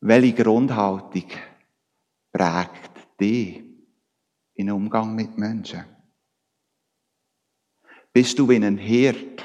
Welche 0.00 0.42
Grundhaltung 0.42 1.30
prägt 2.32 3.20
dich 3.20 3.62
in 4.54 4.72
Umgang 4.72 5.14
mit 5.14 5.38
Menschen? 5.38 5.84
Bist 8.12 8.36
du 8.40 8.48
wie 8.48 8.56
ein 8.56 8.76
Herd, 8.76 9.44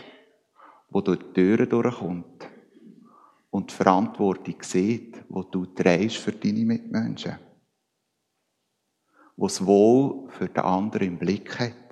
der 0.92 1.02
durch 1.04 1.20
die 1.20 1.34
Türen 1.34 1.70
durchkommt? 1.70 2.50
und 3.52 3.72
die 3.72 3.76
Verantwortung 3.76 4.62
sieht, 4.62 5.24
wo 5.30 5.44
du 5.44 5.66
trägst 5.68 6.18
für 6.18 6.32
deine 6.32 6.66
Mitmenschen. 6.66 7.38
Wo 9.36 9.48
das 9.48 9.66
Wohl 9.66 10.30
für 10.30 10.48
den 10.48 10.64
anderen 10.64 11.08
im 11.08 11.18
Blick 11.18 11.60
hat. 11.60 11.89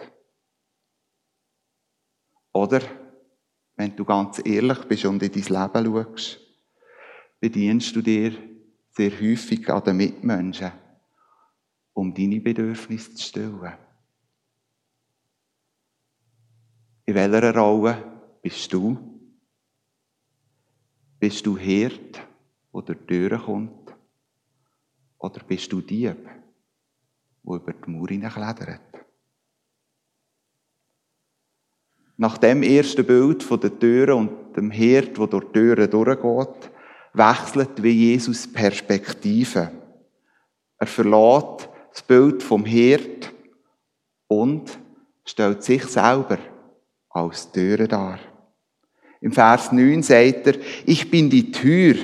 Oder, 2.58 2.82
wenn 3.76 3.96
du 3.96 4.04
ganz 4.04 4.42
ehrlich 4.44 4.80
bist 4.86 5.06
und 5.06 5.22
in 5.22 5.32
dein 5.32 5.44
Leben 5.44 5.94
schaust, 5.94 6.40
bedienst 7.40 7.96
du 7.96 8.02
dir 8.02 8.34
sehr 8.90 9.12
häufig 9.12 9.70
an 9.70 9.84
den 9.84 9.98
Mitmenschen, 9.98 10.72
um 11.94 12.12
deine 12.12 12.42
Bedürfnisse 12.42 13.14
zu 13.14 13.24
stillen. 13.24 13.74
In 17.06 17.14
welcher 17.14 17.56
Rolle 17.56 18.04
bist 18.42 18.74
du? 18.74 18.98
Bist 21.20 21.46
du 21.46 21.56
Hirt, 21.60 22.20
der 22.74 22.82
durch 22.82 23.06
Türen 23.06 23.40
kommt? 23.40 23.96
Oder 25.20 25.44
bist 25.44 25.72
du 25.72 25.82
Dieb, 25.82 26.26
der 27.44 27.56
über 27.56 27.74
die 27.74 27.92
Mauer 27.92 28.08
hineinklettert? 28.08 28.97
Nach 32.18 32.38
dem 32.40 32.64
ersten 32.64 33.06
Bild 33.06 33.44
von 33.44 33.60
der 33.60 33.78
Türen 33.78 34.14
und 34.14 34.58
dem 34.58 34.72
Hirt, 34.72 35.18
der 35.18 35.28
durch 35.28 35.46
die 35.46 35.60
Türen 35.60 35.90
durchgeht, 35.90 36.72
wechselt 37.14 37.84
wie 37.84 37.92
Jesus 37.92 38.52
Perspektive. 38.52 39.72
Er 40.80 40.88
verlässt 40.88 41.70
das 41.92 42.02
Bild 42.02 42.42
vom 42.42 42.66
Hirt 42.66 43.32
und 44.28 44.78
stellt 45.26 45.64
sich 45.64 45.84
selber 45.86 46.40
als 47.10 47.52
Türe 47.52 47.88
dar. 47.88 48.20
Im 49.22 49.32
Vers 49.32 49.72
9 49.72 50.04
sagt 50.04 50.48
er, 50.48 50.56
ich 50.86 51.10
bin 51.10 51.30
die 51.30 51.52
Tür. 51.52 51.96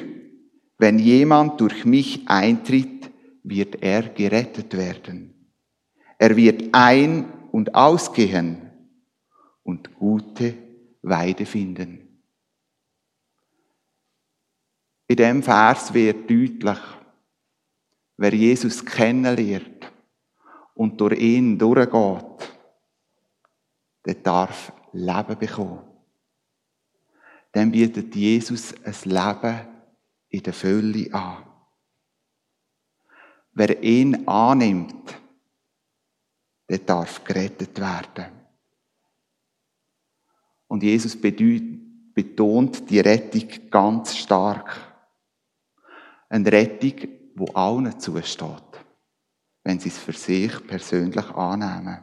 Wenn 0.78 1.00
jemand 1.00 1.62
durch 1.62 1.86
mich 1.86 2.22
eintritt, 2.28 3.12
wird 3.44 3.82
er 3.82 4.04
gerettet 4.04 4.76
werden. 4.76 5.34
Er 6.18 6.36
wird 6.36 6.70
ein- 6.72 7.26
und 7.52 7.76
ausgehen 7.76 8.63
und 9.64 9.96
gute 9.96 10.56
Weide 11.02 11.46
finden. 11.46 12.22
In 15.08 15.16
dem 15.16 15.44
Vers 15.44 15.94
wird 15.94 16.30
deutlich, 16.30 16.80
wer 18.18 18.34
Jesus 18.34 18.86
kennenlernt 18.86 19.92
und 20.74 21.00
durch 21.00 21.20
ihn 21.20 21.58
durchgeht, 21.58 22.56
der 24.06 24.16
darf 24.16 24.72
Leben 24.92 25.38
bekommen 25.38 25.94
dann 27.54 27.72
bietet 27.72 28.14
Jesus 28.16 28.74
ein 28.84 28.96
Leben 29.06 29.68
in 30.30 30.44
der 30.44 30.54
Fülle 30.54 31.14
an. 31.14 31.46
wer 33.54 33.82
ihn 33.84 34.28
annimmt, 34.28 35.14
der 36.68 36.80
darf 36.80 37.24
gerettet 37.24 37.80
werden. 37.80 38.43
Und 40.74 40.82
Jesus 40.82 41.16
betont 41.16 42.90
die 42.90 43.00
Rettung 43.00 43.48
ganz 43.70 44.18
stark. 44.18 44.76
Eine 46.28 46.52
Rettung, 46.52 47.10
wo 47.36 47.46
allen 47.54 48.00
zusteht, 48.00 48.84
wenn 49.64 49.80
sie 49.80 49.90
es 49.90 50.00
für 50.00 50.14
sich 50.14 50.66
persönlich 50.66 51.30
annehmen. 51.30 52.00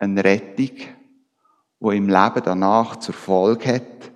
Eine 0.00 0.24
Rettung, 0.24 0.72
wo 1.78 1.92
im 1.92 2.08
Leben 2.08 2.42
danach 2.44 2.96
zur 2.96 3.14
Folge 3.14 3.72
hat, 3.72 4.10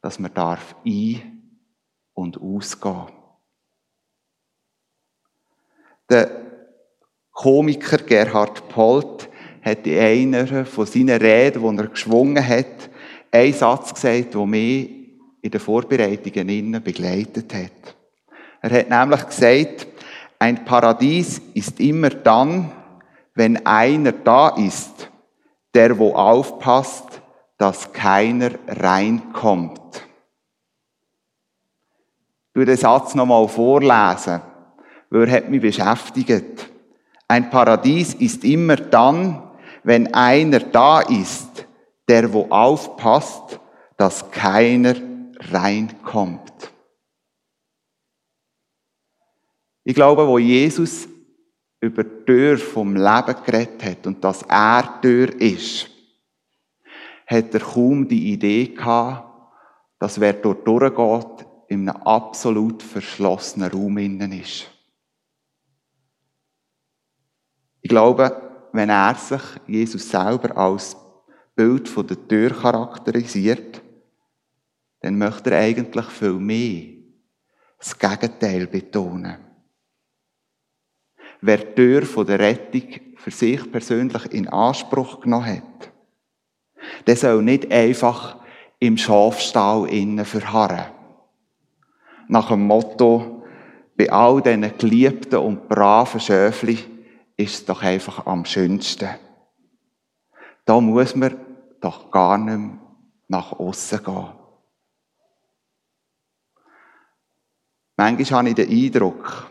dass 0.00 0.20
man 0.20 0.32
darf 0.32 0.76
ein- 0.86 1.58
und 2.14 2.40
ausgehen. 2.40 3.08
Der 6.08 6.30
Komiker 7.32 7.98
Gerhard 7.98 8.68
Polt 8.68 9.29
hat 9.70 9.86
in 9.86 10.34
einer 10.34 10.64
von 10.64 10.86
seinen 10.86 11.20
Reden, 11.20 11.62
die 11.62 11.82
er 11.82 11.88
geschwungen 11.88 12.46
hat, 12.46 12.90
einen 13.30 13.52
Satz 13.52 13.94
gesagt, 13.94 14.34
der 14.34 14.46
mich 14.46 14.90
in 15.42 15.50
den 15.50 15.60
Vorbereitungen 15.60 16.48
innen 16.48 16.82
begleitet 16.82 17.52
hat. 17.54 17.96
Er 18.62 18.70
hat 18.70 18.90
nämlich 18.90 19.26
gesagt, 19.26 19.86
ein 20.38 20.64
Paradies 20.64 21.40
ist 21.54 21.80
immer 21.80 22.10
dann, 22.10 22.70
wenn 23.34 23.64
einer 23.64 24.12
da 24.12 24.50
ist, 24.50 25.10
der 25.74 25.98
wo 25.98 26.14
aufpasst, 26.14 27.22
dass 27.58 27.92
keiner 27.92 28.50
reinkommt. 28.66 29.80
Ich 32.54 32.64
den 32.64 32.76
Satz 32.76 33.14
nochmal 33.14 33.48
vorlesen, 33.48 34.40
weil 35.10 35.28
er 35.28 35.36
hat 35.36 35.48
mich 35.50 35.60
beschäftigt. 35.60 36.70
Ein 37.28 37.48
Paradies 37.48 38.14
ist 38.14 38.44
immer 38.44 38.76
dann, 38.76 39.49
wenn 39.82 40.12
einer 40.14 40.60
da 40.60 41.00
ist, 41.00 41.66
der 42.08 42.32
wo 42.32 42.46
aufpasst, 42.50 43.60
dass 43.96 44.30
keiner 44.30 44.94
reinkommt. 45.52 46.72
Ich 49.84 49.94
glaube, 49.94 50.26
wo 50.26 50.38
Jesus 50.38 51.08
über 51.80 52.04
die 52.04 52.24
Tür 52.24 52.58
vom 52.58 52.94
Leben 52.94 53.36
geredet 53.44 53.82
hat 53.84 54.06
und 54.06 54.22
dass 54.22 54.42
er 54.42 55.00
Tür 55.00 55.40
ist, 55.40 55.88
hat 57.26 57.54
er 57.54 57.60
kaum 57.60 58.06
die 58.06 58.32
Idee 58.32 58.68
gehabt, 58.68 59.28
dass 59.98 60.20
wer 60.20 60.34
dort 60.34 60.66
durchgeht, 60.66 61.46
in 61.68 61.88
einem 61.88 62.02
absolut 62.02 62.82
verschlossenen 62.82 63.70
Raum 63.70 63.96
innen 63.98 64.32
ist. 64.32 64.66
Ich 67.80 67.88
glaube, 67.88 68.49
wenn 68.72 68.90
er 68.90 69.14
sich, 69.14 69.42
Jesus 69.66 70.08
selber, 70.08 70.56
als 70.56 70.96
Bild 71.54 71.88
von 71.88 72.06
der 72.06 72.28
Tür 72.28 72.50
charakterisiert, 72.50 73.82
dann 75.00 75.18
möchte 75.18 75.50
er 75.50 75.60
eigentlich 75.60 76.06
viel 76.06 76.34
mehr 76.34 77.00
das 77.78 77.98
Gegenteil 77.98 78.66
betonen. 78.66 79.38
Wer 81.40 81.56
die 81.56 81.74
Tür 81.74 82.02
von 82.02 82.26
der 82.26 82.38
Rettung 82.38 83.16
für 83.16 83.30
sich 83.30 83.70
persönlich 83.70 84.30
in 84.32 84.48
Anspruch 84.48 85.20
genommen 85.20 85.56
hat, 85.56 85.90
der 87.06 87.16
soll 87.16 87.42
nicht 87.42 87.70
einfach 87.72 88.38
im 88.78 88.96
Schafstall 88.96 89.88
innen 89.88 90.24
verharren. 90.24 90.86
Nach 92.28 92.48
dem 92.48 92.66
Motto, 92.66 93.44
bei 93.96 94.10
all 94.10 94.40
diesen 94.40 94.78
geliebten 94.78 95.36
und 95.36 95.68
braven 95.68 96.20
Schöfli 96.20 96.78
ist 97.40 97.54
es 97.54 97.64
doch 97.64 97.82
einfach 97.82 98.26
am 98.26 98.44
schönsten. 98.44 99.08
Da 100.64 100.80
muss 100.80 101.16
man 101.16 101.38
doch 101.80 102.10
gar 102.10 102.36
nicht 102.38 102.58
mehr 102.58 102.78
nach 103.28 103.52
außen 103.52 104.04
gehen. 104.04 104.28
Manchmal 107.96 108.38
habe 108.38 108.48
ich 108.48 108.54
den 108.54 108.70
Eindruck, 108.70 109.50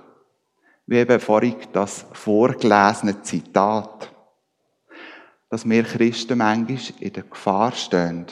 wie 0.85 0.97
eben 0.97 1.19
vorhin 1.19 1.55
das 1.71 2.05
vorgelesene 2.13 3.21
Zitat, 3.21 4.13
dass 5.49 5.67
wir 5.67 5.83
Christen 5.83 6.37
manchmal 6.37 6.79
in 6.99 7.13
der 7.13 7.23
Gefahr 7.23 7.71
stehen, 7.71 8.25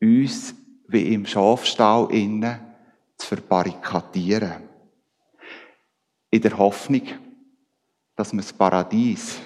uns 0.00 0.54
wie 0.88 1.12
im 1.12 1.26
Schafstall 1.26 2.08
innen 2.12 2.60
zu 3.16 3.26
verbarrikadieren. 3.26 4.68
In 6.30 6.42
der 6.42 6.56
Hoffnung, 6.56 7.02
dass 8.18 8.32
wir 8.32 8.40
das 8.40 8.52
Paradies 8.52 9.38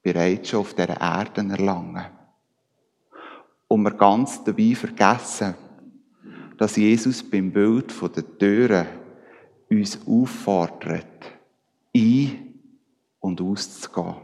bereits 0.00 0.50
schon 0.50 0.60
auf 0.60 0.72
dieser 0.72 1.00
Erde 1.00 1.44
erlangen. 1.50 2.04
Und 3.66 3.82
wir 3.82 3.90
ganz 3.90 4.44
dabei 4.44 4.72
vergessen, 4.76 5.56
dass 6.56 6.76
Jesus 6.76 7.28
beim 7.28 7.50
Bild 7.50 7.92
der 8.00 8.38
Türen 8.38 8.86
uns 9.68 9.98
auffordert, 10.06 11.26
ein- 11.92 12.54
und 13.18 13.40
auszugehen. 13.40 14.14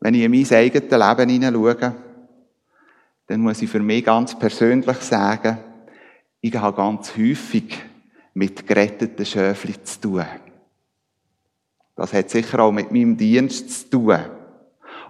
Wenn 0.00 0.14
ich 0.14 0.22
in 0.24 0.30
mein 0.30 0.52
eigenes 0.52 0.90
Leben 0.90 1.30
hineinschaue, 1.30 1.94
dann 3.28 3.40
muss 3.40 3.62
ich 3.62 3.70
für 3.70 3.80
mich 3.80 4.04
ganz 4.04 4.38
persönlich 4.38 4.98
sagen, 4.98 5.56
ich 6.42 6.54
habe 6.54 6.76
ganz 6.76 7.16
häufig 7.16 7.78
mit 8.34 8.66
geretteten 8.66 9.24
Schöfli 9.24 9.82
zu 9.82 10.00
tun. 10.02 10.49
Das 12.00 12.14
hat 12.14 12.30
sicher 12.30 12.60
auch 12.60 12.72
mit 12.72 12.90
meinem 12.90 13.14
Dienst 13.14 13.90
zu 13.90 13.90
tun. 13.90 14.18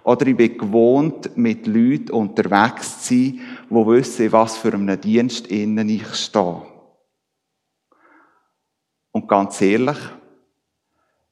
Oder 0.03 0.27
ich 0.27 0.35
bin 0.35 0.57
gewohnt, 0.57 1.37
mit 1.37 1.65
Leuten 1.65 2.11
unterwegs 2.11 3.03
zu 3.03 3.13
sein, 3.13 3.39
die 3.69 3.75
wissen, 3.75 4.31
was 4.33 4.57
für 4.57 4.73
einen 4.73 4.99
Dienst 4.99 5.47
innen 5.47 5.87
ich 5.87 6.13
stehe. 6.15 6.63
Und 9.11 9.25
ganz 9.29 9.61
ehrlich, 9.61 9.99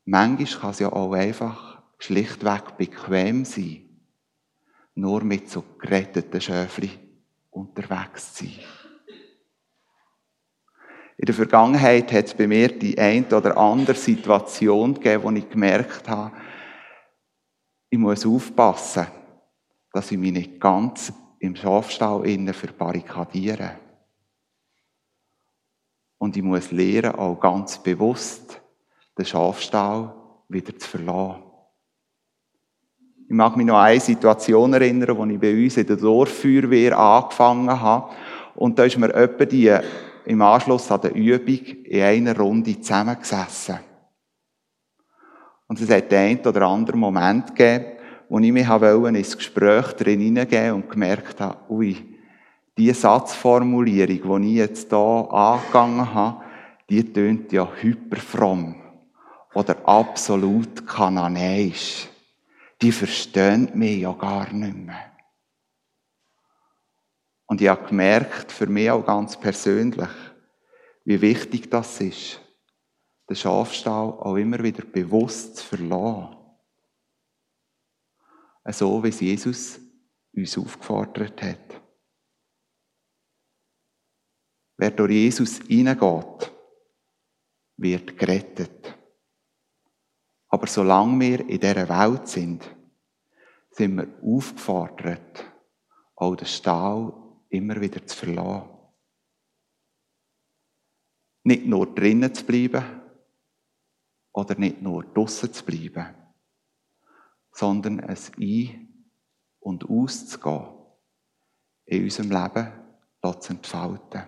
manchmal 0.05 0.61
kann 0.61 0.69
es 0.69 0.79
ja 0.79 0.93
auch 0.93 1.11
einfach 1.11 1.81
schlichtweg 1.97 2.77
bequem 2.77 3.43
sein, 3.43 3.81
nur 4.95 5.25
mit 5.25 5.49
so 5.49 5.61
geretteten 5.77 6.39
Schöfli 6.39 6.91
unterwegs 7.51 8.33
zu 8.33 8.45
sein. 8.45 8.78
In 11.19 11.25
der 11.25 11.35
Vergangenheit 11.35 12.13
hat 12.13 12.27
es 12.27 12.33
bei 12.33 12.47
mir 12.47 12.69
die 12.69 12.97
ein 12.97 13.25
oder 13.25 13.57
andere 13.57 13.97
Situation 13.97 14.93
gegeben, 14.93 15.23
wo 15.23 15.31
ich 15.31 15.49
gemerkt 15.49 16.07
habe, 16.07 16.31
ich 17.89 17.99
muss 17.99 18.25
aufpassen, 18.25 19.05
dass 19.91 20.11
ich 20.11 20.17
mich 20.17 20.31
nicht 20.31 20.61
ganz 20.61 21.11
im 21.39 21.57
Schafstall 21.57 22.25
innen 22.25 22.53
verbarrikadiere. 22.53 23.71
Und 26.19 26.37
ich 26.37 26.43
muss 26.43 26.71
lernen, 26.71 27.15
auch 27.15 27.37
ganz 27.37 27.83
bewusst 27.83 28.61
den 29.17 29.25
Schafstall 29.25 30.15
wieder 30.47 30.77
zu 30.79 30.87
verlassen. 30.87 31.43
Ich 33.27 33.35
mag 33.35 33.57
mich 33.57 33.65
noch 33.65 33.75
an 33.75 33.87
eine 33.87 33.99
Situation 33.99 34.71
erinnern, 34.71 35.17
wo 35.17 35.25
ich 35.25 35.39
bei 35.39 35.51
uns 35.51 35.75
in 35.75 35.85
der 35.85 35.97
Dorffeuerwehr 35.97 36.97
angefangen 36.97 37.81
habe. 37.81 38.09
Und 38.55 38.79
da 38.79 38.85
ist 38.85 38.97
mir 38.97 39.13
etwa 39.13 39.43
die 39.43 39.77
im 40.29 40.43
Anschluss 40.43 40.91
an 40.91 41.01
der 41.01 41.15
Übung 41.15 41.65
in 41.85 42.03
einer 42.03 42.37
Runde 42.37 42.79
zusammengesessen. 42.79 43.79
Und 45.67 45.81
es 45.81 45.89
hat 45.89 46.13
einen 46.13 46.39
oder 46.45 46.67
anderen 46.67 46.99
Moment 46.99 47.55
gegeben, 47.55 47.97
wo 48.29 48.37
ich 48.37 48.51
mich 48.51 48.69
ins 48.69 49.35
Gespräch 49.35 49.87
drin 49.93 50.19
hineingeben 50.19 50.73
und 50.73 50.89
gemerkt 50.89 51.41
habe, 51.41 51.57
ui, 51.69 51.97
die 52.77 52.93
Satzformulierung, 52.93 54.41
die 54.43 54.51
ich 54.51 54.57
jetzt 54.57 54.89
hier 54.89 55.27
angegangen 55.31 56.13
habe, 56.13 56.43
die 56.91 57.11
tönt 57.11 57.51
ja 57.51 57.67
hyperfromm 57.81 58.75
oder 59.55 59.77
absolut 59.83 60.85
kananäisch. 60.85 62.07
Die 62.83 62.91
verstehen 62.91 63.71
mich 63.73 64.01
ja 64.01 64.11
gar 64.13 64.53
nicht 64.53 64.77
mehr. 64.77 65.08
Und 67.49 67.61
ich 67.61 67.67
habe 67.67 67.87
gemerkt, 67.87 68.51
für 68.51 68.67
mich 68.67 68.91
auch 68.91 69.03
ganz 69.03 69.35
persönlich, 69.35 70.09
wie 71.03 71.19
wichtig 71.19 71.67
das 71.71 71.99
ist, 71.99 72.39
den 73.27 73.35
Schafstall 73.35 74.11
auch 74.11 74.35
immer 74.35 74.61
wieder 74.61 74.85
bewusst 74.85 75.57
zu 75.57 75.65
verlassen. 75.65 76.37
So 78.67 79.03
wie 79.03 79.09
es 79.09 79.19
Jesus 79.19 79.79
uns 80.31 80.57
aufgefordert 80.59 81.41
hat. 81.41 81.81
Wer 84.77 84.91
durch 84.91 85.11
Jesus 85.11 85.57
hineingeht, 85.67 86.51
wird 87.77 88.15
gerettet. 88.15 88.95
Aber 90.49 90.67
solange 90.67 91.19
wir 91.19 91.39
in 91.49 91.59
dieser 91.59 91.89
Welt 91.89 92.27
sind, 92.27 92.75
sind 93.71 93.97
wir 93.97 94.07
aufgefordert, 94.21 95.45
auch 96.15 96.35
den 96.35 96.45
Stall 96.45 97.28
immer 97.49 97.79
wieder 97.81 98.05
zu 98.05 98.15
verlassen. 98.15 98.79
nicht 101.49 101.65
nur 101.65 101.93
drinnen 101.93 102.33
zu 102.33 102.45
bleiben 102.45 102.83
oder 104.33 104.55
nicht 104.55 104.81
nur 104.81 105.03
draussen 105.03 105.51
zu 105.51 105.65
bleiben, 105.65 106.15
sondern 107.51 107.99
es 107.99 108.31
ein- 108.37 109.07
und 109.59 109.89
auszugehen, 109.89 110.75
in 111.85 112.03
unserem 112.03 112.29
Leben 112.29 112.71
zu 113.41 113.53
entfalten. 113.53 114.23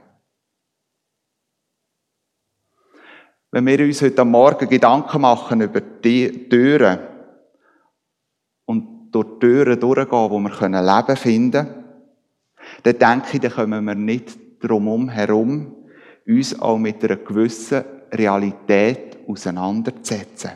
Wenn 3.51 3.65
wir 3.67 3.79
uns 3.81 4.01
heute 4.01 4.25
Morgen 4.25 4.67
Gedanken 4.67 5.21
machen 5.21 5.61
über 5.61 5.81
die 5.81 6.49
Türen 6.49 6.99
und 8.65 9.11
durch 9.11 9.27
die 9.33 9.39
Türen 9.39 9.79
durchgehen, 9.79 10.29
wo 10.31 10.39
wir 10.39 10.49
Leben 10.81 11.17
finden 11.17 11.51
können, 11.51 11.80
dann 12.83 12.97
denke 12.97 13.29
ich, 13.33 13.39
dann 13.41 13.51
kommen 13.51 13.85
wir 13.85 13.95
nicht 13.95 14.37
drum 14.59 15.09
herum, 15.09 15.75
uns 16.25 16.59
auch 16.59 16.77
mit 16.77 17.03
einer 17.03 17.17
gewissen 17.17 17.83
Realität 18.11 19.19
auseinanderzusetzen. 19.27 20.51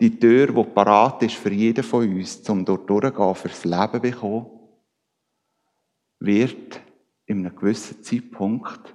Die 0.00 0.18
Tür, 0.18 0.46
die 0.46 0.70
parat 0.70 1.22
ist 1.24 1.34
für 1.34 1.52
jeden 1.52 1.82
von 1.82 2.08
uns, 2.08 2.48
um 2.48 2.64
dort 2.64 2.88
durchzugehen, 2.88 3.34
fürs 3.34 3.64
Leben 3.64 4.00
bekommen, 4.00 4.46
wird 6.20 6.80
in 7.26 7.44
einem 7.44 7.56
gewissen 7.56 8.02
Zeitpunkt 8.02 8.94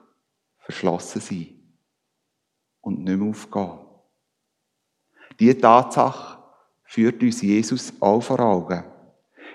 verschlossen 0.60 1.22
sein 1.22 1.78
und 2.82 3.04
nicht 3.04 3.18
mehr 3.18 3.30
aufgehen. 3.30 3.80
Diese 5.40 5.60
Tatsache 5.60 6.42
führt 6.86 7.22
uns 7.22 7.42
Jesus 7.42 7.94
auch 8.00 8.22
vor 8.22 8.40
Augen. 8.40 8.93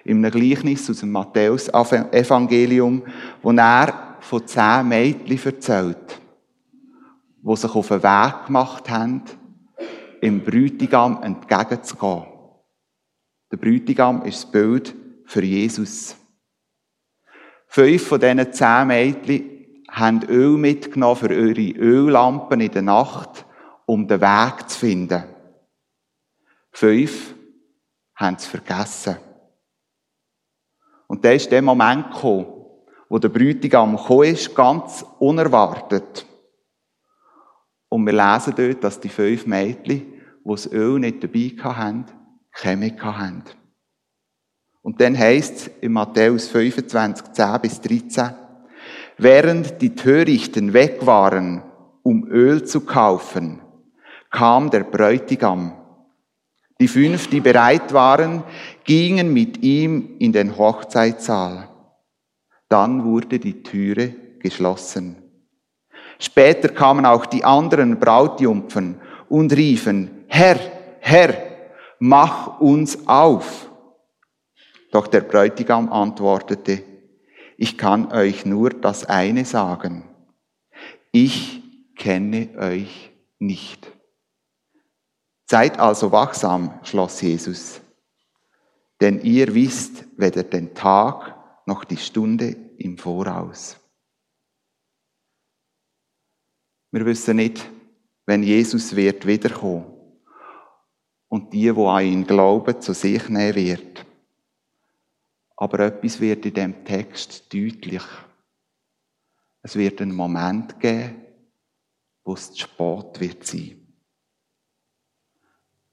In 0.09 0.25
einem 0.25 0.31
Gleichnis 0.31 0.89
aus 0.89 1.01
dem 1.01 1.13
Matthäus-Evangelium, 1.13 3.03
wo 3.43 3.53
er 3.53 4.17
von 4.21 4.47
zehn 4.47 4.89
Mädchen 4.89 5.39
erzählt, 5.45 6.19
die 7.43 7.57
sich 7.57 7.75
auf 7.75 7.89
den 7.89 8.03
Weg 8.03 8.47
gemacht 8.47 8.89
haben, 8.89 9.23
im 10.23 10.43
Bräutigam 10.43 11.23
entgegenzugehen. 11.23 12.25
Der 13.53 13.59
Bräutigam 13.59 14.23
ist 14.23 14.45
das 14.45 14.51
Bild 14.51 14.95
für 15.27 15.45
Jesus. 15.45 16.17
Fünf 17.67 18.09
von 18.09 18.19
diesen 18.19 18.51
zehn 18.51 18.87
Mädchen 18.87 19.51
haben 19.91 20.23
Öl 20.23 20.57
mitgenommen 20.57 21.17
für 21.17 21.35
ihre 21.35 21.79
Öllampen 21.79 22.63
in 22.63 22.73
der 22.73 22.81
Nacht, 22.81 23.45
um 23.85 24.09
den 24.09 24.23
Weg 24.23 24.71
zu 24.71 24.79
finden. 24.79 25.25
Fünf 26.71 27.35
haben 28.15 28.37
es 28.37 28.47
vergessen. 28.47 29.19
Und 31.09 31.25
da 31.25 31.33
ist 31.33 31.51
der 31.51 31.63
Moment 31.63 32.13
gekommen, 32.13 32.47
wo 33.09 33.19
der 33.19 33.31
Bräutigam 33.31 33.97
gekommen 33.97 34.25
ist, 34.25 34.55
ganz 34.55 35.05
unerwartet. 35.19 36.25
Und 37.89 38.07
wir 38.07 38.13
lesen 38.13 38.55
dort, 38.57 38.85
dass 38.85 39.01
die 39.01 39.09
fünf 39.09 39.47
Mädchen, 39.47 39.85
die 39.85 40.15
das 40.45 40.71
Öl 40.71 41.01
nicht 41.01 41.25
dabei 41.25 41.53
hatten, 41.63 42.05
keine 42.53 42.95
hatten. 43.01 43.45
Und 44.83 45.01
dann 45.01 45.19
heißt 45.19 45.57
es 45.57 45.71
in 45.81 45.93
Matthäus 45.93 46.49
25, 46.49 47.33
10 47.33 47.61
bis 47.61 47.81
13, 47.81 48.31
Während 49.21 49.83
die 49.83 49.97
Törichten 49.97 50.73
weg 50.73 51.05
waren, 51.05 51.65
um 52.05 52.29
Öl 52.29 52.65
zu 52.65 52.83
kaufen, 52.83 53.61
kam 54.31 54.71
der 54.71 54.85
Bräutigam. 54.85 55.78
Die 56.81 56.89
fünf, 56.89 57.29
die 57.29 57.41
bereit 57.41 57.93
waren, 57.93 58.45
gingen 58.85 59.33
mit 59.33 59.63
ihm 59.63 60.17
in 60.19 60.33
den 60.33 60.57
Hochzeitssaal. 60.57 61.69
Dann 62.69 63.05
wurde 63.05 63.39
die 63.39 63.63
Türe 63.63 64.15
geschlossen. 64.39 65.17
Später 66.21 66.69
kamen 66.69 67.07
auch 67.07 67.27
die 67.27 67.45
anderen 67.45 67.99
Brautjumpfen 67.99 69.01
und 69.29 69.53
riefen, 69.57 70.25
Herr, 70.29 70.59
Herr, 71.01 71.35
mach 71.99 72.61
uns 72.61 73.07
auf. 73.09 73.71
Doch 74.91 75.07
der 75.07 75.21
Bräutigam 75.21 75.93
antwortete, 75.93 76.83
ich 77.57 77.77
kann 77.77 78.13
euch 78.13 78.47
nur 78.47 78.71
das 78.71 79.05
eine 79.05 79.45
sagen. 79.45 80.05
Ich 81.11 81.63
kenne 81.97 82.51
euch 82.59 83.11
nicht. 83.39 83.98
Seid 85.51 85.79
also 85.79 86.13
wachsam, 86.13 86.79
schloss 86.83 87.23
Jesus, 87.23 87.81
denn 89.01 89.23
ihr 89.23 89.55
wisst 89.55 90.05
weder 90.19 90.43
den 90.43 90.75
Tag 90.75 91.35
noch 91.65 91.85
die 91.85 91.97
Stunde 91.97 92.55
im 92.77 92.99
Voraus. 92.99 93.79
Wir 96.91 97.07
wissen 97.07 97.37
nicht, 97.37 97.67
wenn 98.27 98.43
Jesus 98.43 98.95
wird 98.95 99.27
wiederkommen 99.27 99.87
und 101.29 101.51
die, 101.55 101.75
wo 101.75 101.89
an 101.89 102.05
ihn 102.05 102.27
glauben, 102.27 102.81
zu 102.83 102.93
sich 102.93 103.29
nehmen 103.31 103.55
wird. 103.55 104.07
Aber 105.57 105.81
etwas 105.81 106.21
wird 106.21 106.45
in 106.45 106.55
dem 106.55 106.85
Text 106.85 107.53
deutlich. 107.53 108.05
Es 109.63 109.77
wird 109.77 110.03
einen 110.03 110.15
Moment 110.15 110.79
geben, 110.79 111.25
wo 112.23 112.35
es 112.35 112.53
zu 112.53 112.61
spät 112.61 113.19
wird 113.19 113.47
sein. 113.47 113.88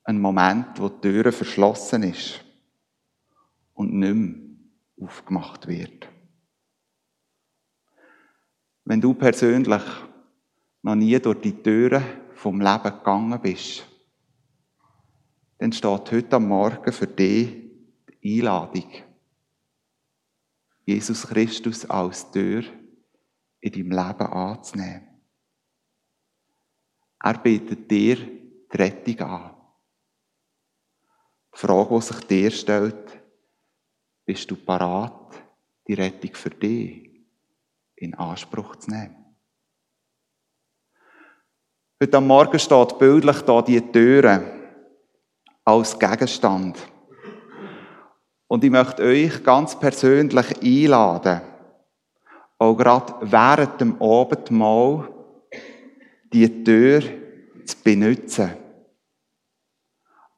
Ein 0.05 0.21
Moment, 0.21 0.79
wo 0.79 0.87
die 0.87 1.01
Tür 1.01 1.31
verschlossen 1.31 2.03
ist 2.03 2.39
und 3.73 3.93
nicht 3.93 4.13
mehr 4.13 5.07
aufgemacht 5.07 5.67
wird. 5.67 6.07
Wenn 8.83 9.01
du 9.01 9.15
persönlich 9.15 9.81
noch 10.83 10.95
nie 10.95 11.19
durch 11.19 11.41
die 11.41 11.61
Türen 11.61 12.03
vom 12.35 12.61
Leben 12.61 12.83
gegangen 12.83 13.41
bist, 13.41 13.83
dann 15.57 15.71
steht 15.71 16.11
heute 16.11 16.35
am 16.35 16.47
Morgen 16.47 16.93
für 16.93 17.07
dich 17.07 17.49
die 18.23 18.39
Einladung 18.39 18.91
Jesus 20.85 21.25
Christus 21.25 21.89
als 21.89 22.29
Tür 22.29 22.63
in 23.59 23.71
deinem 23.71 23.89
Leben 23.89 24.27
anzunehmen. 24.27 25.07
Er 27.23 27.37
bietet 27.39 27.89
dir 27.89 28.17
die 28.17 28.77
Rettung 28.77 29.19
an. 29.21 29.54
Frage, 31.57 31.95
die 31.95 32.01
sich 32.01 32.19
dir 32.27 32.51
stellt, 32.51 33.21
bist 34.25 34.51
du 34.51 34.57
parat, 34.57 35.41
die 35.87 35.93
Rettung 35.93 36.35
für 36.35 36.49
dich 36.49 37.09
in 37.95 38.13
Anspruch 38.13 38.75
zu 38.75 38.91
nehmen? 38.91 39.15
Heute 42.03 42.17
am 42.17 42.27
Morgen 42.27 42.59
steht 42.59 42.99
bildlich 42.99 43.41
da 43.43 43.61
die 43.61 43.79
Türe 43.79 44.43
als 45.63 45.97
Gegenstand. 45.97 46.77
Und 48.47 48.63
ich 48.65 48.69
möchte 48.69 49.03
euch 49.03 49.41
ganz 49.41 49.79
persönlich 49.79 50.61
einladen, 50.61 51.41
auch 52.57 52.75
gerade 52.75 53.13
während 53.21 53.79
dem 53.79 54.01
Abendmahl 54.01 55.07
die 56.33 56.63
Tür 56.65 57.01
zu 57.63 57.77
benutzen. 57.81 58.64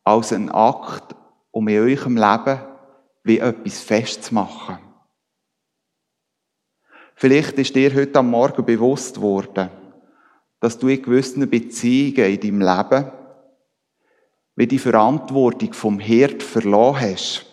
Als 0.07 0.31
ein 0.31 0.49
Akt, 0.49 1.17
um 1.51 1.67
in 1.67 1.79
eurem 1.79 2.15
Leben 2.15 2.61
wie 3.23 3.39
etwas 3.39 3.81
festzumachen. 3.81 4.77
Vielleicht 7.13 7.57
ist 7.57 7.75
dir 7.75 7.93
heute 7.93 8.19
am 8.19 8.29
Morgen 8.29 8.63
bewusst 8.63 9.19
worden, 9.19 9.69
dass 10.61 10.79
du 10.79 10.87
in 10.87 11.01
gewissen 11.01 11.49
Beziehungen 11.49 12.31
in 12.31 12.39
deinem 12.39 12.61
Leben 12.61 13.11
wie 14.55 14.67
die 14.67 14.79
Verantwortung 14.79 15.73
vom 15.73 15.99
Herd 15.99 16.41
verloren 16.41 17.01
hast 17.01 17.45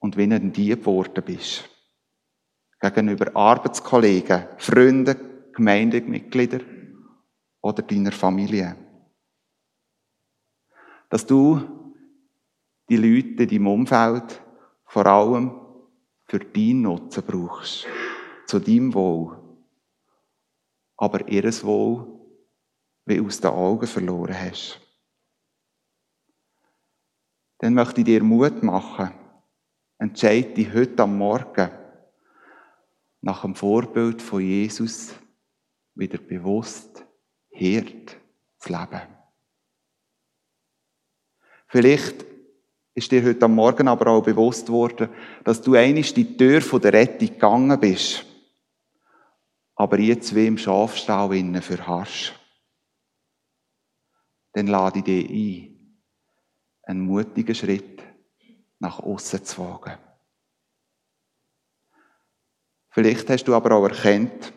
und 0.00 0.16
wie 0.16 0.24
ein 0.24 0.52
Dieb 0.52 0.80
geworden 0.80 1.22
bist. 1.24 1.62
Gegenüber 2.80 3.36
Arbeitskollegen, 3.36 4.48
Freunden, 4.58 5.52
Gemeindemitgliedern 5.52 6.64
oder 7.60 7.82
deiner 7.84 8.10
Familie. 8.10 8.81
Dass 11.12 11.26
du 11.26 11.60
die 12.88 12.96
Leute 12.96 13.42
in 13.42 13.66
Umfeld 13.66 14.42
vor 14.86 15.04
allem 15.04 15.60
für 16.24 16.38
deinen 16.38 16.80
Nutzen 16.80 17.22
brauchst. 17.22 17.86
Zu 18.46 18.58
deinem 18.58 18.94
Wohl. 18.94 19.38
Aber 20.96 21.28
ihres 21.28 21.62
Wohl 21.64 22.18
wie 23.04 23.20
aus 23.20 23.42
den 23.42 23.50
Augen 23.50 23.86
verloren 23.86 24.34
hast. 24.34 24.80
Dann 27.58 27.74
möchte 27.74 28.00
ich 28.00 28.06
dir 28.06 28.24
Mut 28.24 28.62
machen, 28.62 29.12
entscheide 29.98 30.54
dich 30.54 30.72
heute 30.72 31.02
am 31.02 31.18
Morgen 31.18 31.70
nach 33.20 33.42
dem 33.42 33.54
Vorbild 33.54 34.22
von 34.22 34.40
Jesus 34.40 35.14
wieder 35.94 36.16
bewusst 36.16 37.04
Hirt 37.50 38.16
zu 38.58 38.72
leben. 38.72 39.11
Vielleicht 41.72 42.26
ist 42.92 43.10
dir 43.10 43.24
heute 43.24 43.46
am 43.46 43.54
Morgen 43.54 43.88
aber 43.88 44.08
auch 44.08 44.22
bewusst 44.22 44.68
worden, 44.68 45.08
dass 45.42 45.62
du 45.62 45.72
einig 45.72 46.12
die 46.12 46.36
Tür 46.36 46.60
von 46.60 46.82
der 46.82 46.92
Rettung 46.92 47.28
gegangen 47.28 47.80
bist. 47.80 48.26
aber 49.74 49.98
jetzt 49.98 50.34
wie 50.34 50.46
im 50.46 50.58
Schafstall 50.58 51.34
innen 51.34 51.62
verharrst, 51.62 52.34
dann 54.52 54.66
lade 54.66 54.98
ich 54.98 55.04
dich 55.06 55.30
ein, 55.30 56.02
einen 56.82 57.00
mutigen 57.06 57.54
Schritt 57.54 58.02
nach 58.78 58.98
außen 58.98 59.42
zu 59.42 59.62
wagen. 59.62 59.96
Vielleicht 62.90 63.30
hast 63.30 63.44
du 63.44 63.54
aber 63.54 63.74
auch 63.76 63.88
erkannt, 63.88 64.52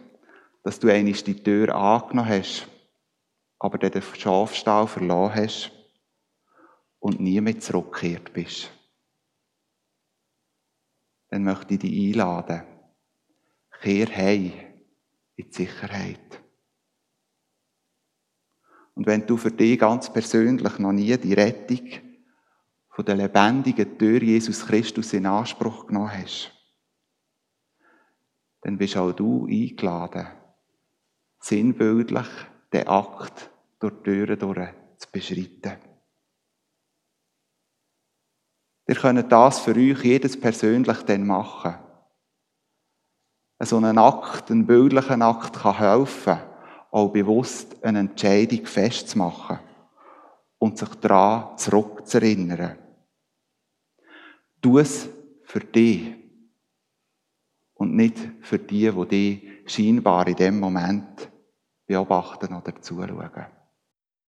dass 0.66 0.80
du 0.80 0.92
einmal 0.92 1.14
die 1.14 1.42
Tür 1.42 1.74
angenommen 1.74 2.28
hast, 2.28 2.68
aber 3.58 3.78
den 3.78 4.02
Schafstall 4.02 4.86
verloren 4.86 5.34
hast 5.36 5.75
und 7.06 7.20
nie 7.20 7.40
mehr 7.40 7.60
zurückgekehrt 7.60 8.34
bist. 8.34 8.72
Dann 11.30 11.44
möchte 11.44 11.76
ich 11.76 11.80
dich 11.82 12.16
einladen. 12.16 12.64
Kehr 13.80 14.08
heim 14.08 14.54
in 15.36 15.46
die 15.46 15.54
Sicherheit. 15.54 16.42
Und 18.96 19.06
wenn 19.06 19.28
du 19.28 19.38
für 19.38 19.52
dich 19.52 19.78
ganz 19.78 20.12
persönlich 20.12 20.80
noch 20.80 20.94
nie 20.94 21.16
die 21.16 21.34
Rettung 21.34 21.88
von 22.90 23.06
der 23.06 23.18
lebendigen 23.18 24.00
Tür 24.00 24.24
Jesus 24.24 24.66
Christus 24.66 25.14
in 25.14 25.28
Anspruch 25.28 25.86
genommen 25.86 26.12
hast, 26.12 26.52
dann 28.62 28.80
bist 28.80 28.98
auch 28.98 29.12
du 29.12 29.46
eingeladen, 29.46 30.26
sinnbildlich 31.40 32.28
den 32.74 32.88
Akt 32.88 33.52
durch 33.78 33.94
die 33.98 34.04
Türen 34.06 34.40
durch 34.40 34.70
zu 34.98 35.12
beschreiten. 35.12 35.95
Ihr 38.88 38.96
könnt 38.96 39.32
das 39.32 39.60
für 39.60 39.76
euch 39.76 40.04
jedes 40.04 40.40
persönlich 40.40 41.02
dann 41.04 41.26
machen. 41.26 41.76
So 43.60 43.78
ein 43.78 43.98
Akt, 43.98 44.52
ein 44.52 44.68
bildlicher 44.68 45.20
Akt 45.22 45.54
kann 45.56 45.78
helfen, 45.78 46.38
auch 46.92 47.10
bewusst 47.10 47.84
eine 47.84 48.00
Entscheidung 48.00 48.66
festzumachen 48.66 49.60
und 50.60 50.78
sich 50.78 50.90
daran 50.96 51.58
zurückzuerinnern. 51.58 52.78
Tu 54.62 54.78
es 54.80 55.08
für 55.44 55.62
dich 55.62 56.16
und 57.76 57.96
nicht 57.96 58.18
für 58.42 58.60
die, 58.60 58.92
die 58.92 59.06
dich 59.08 59.74
scheinbar 59.74 60.28
in 60.28 60.36
dem 60.36 60.60
Moment 60.60 61.30
beobachten 61.88 62.54
oder 62.54 62.82
zuschauen. 62.82 63.55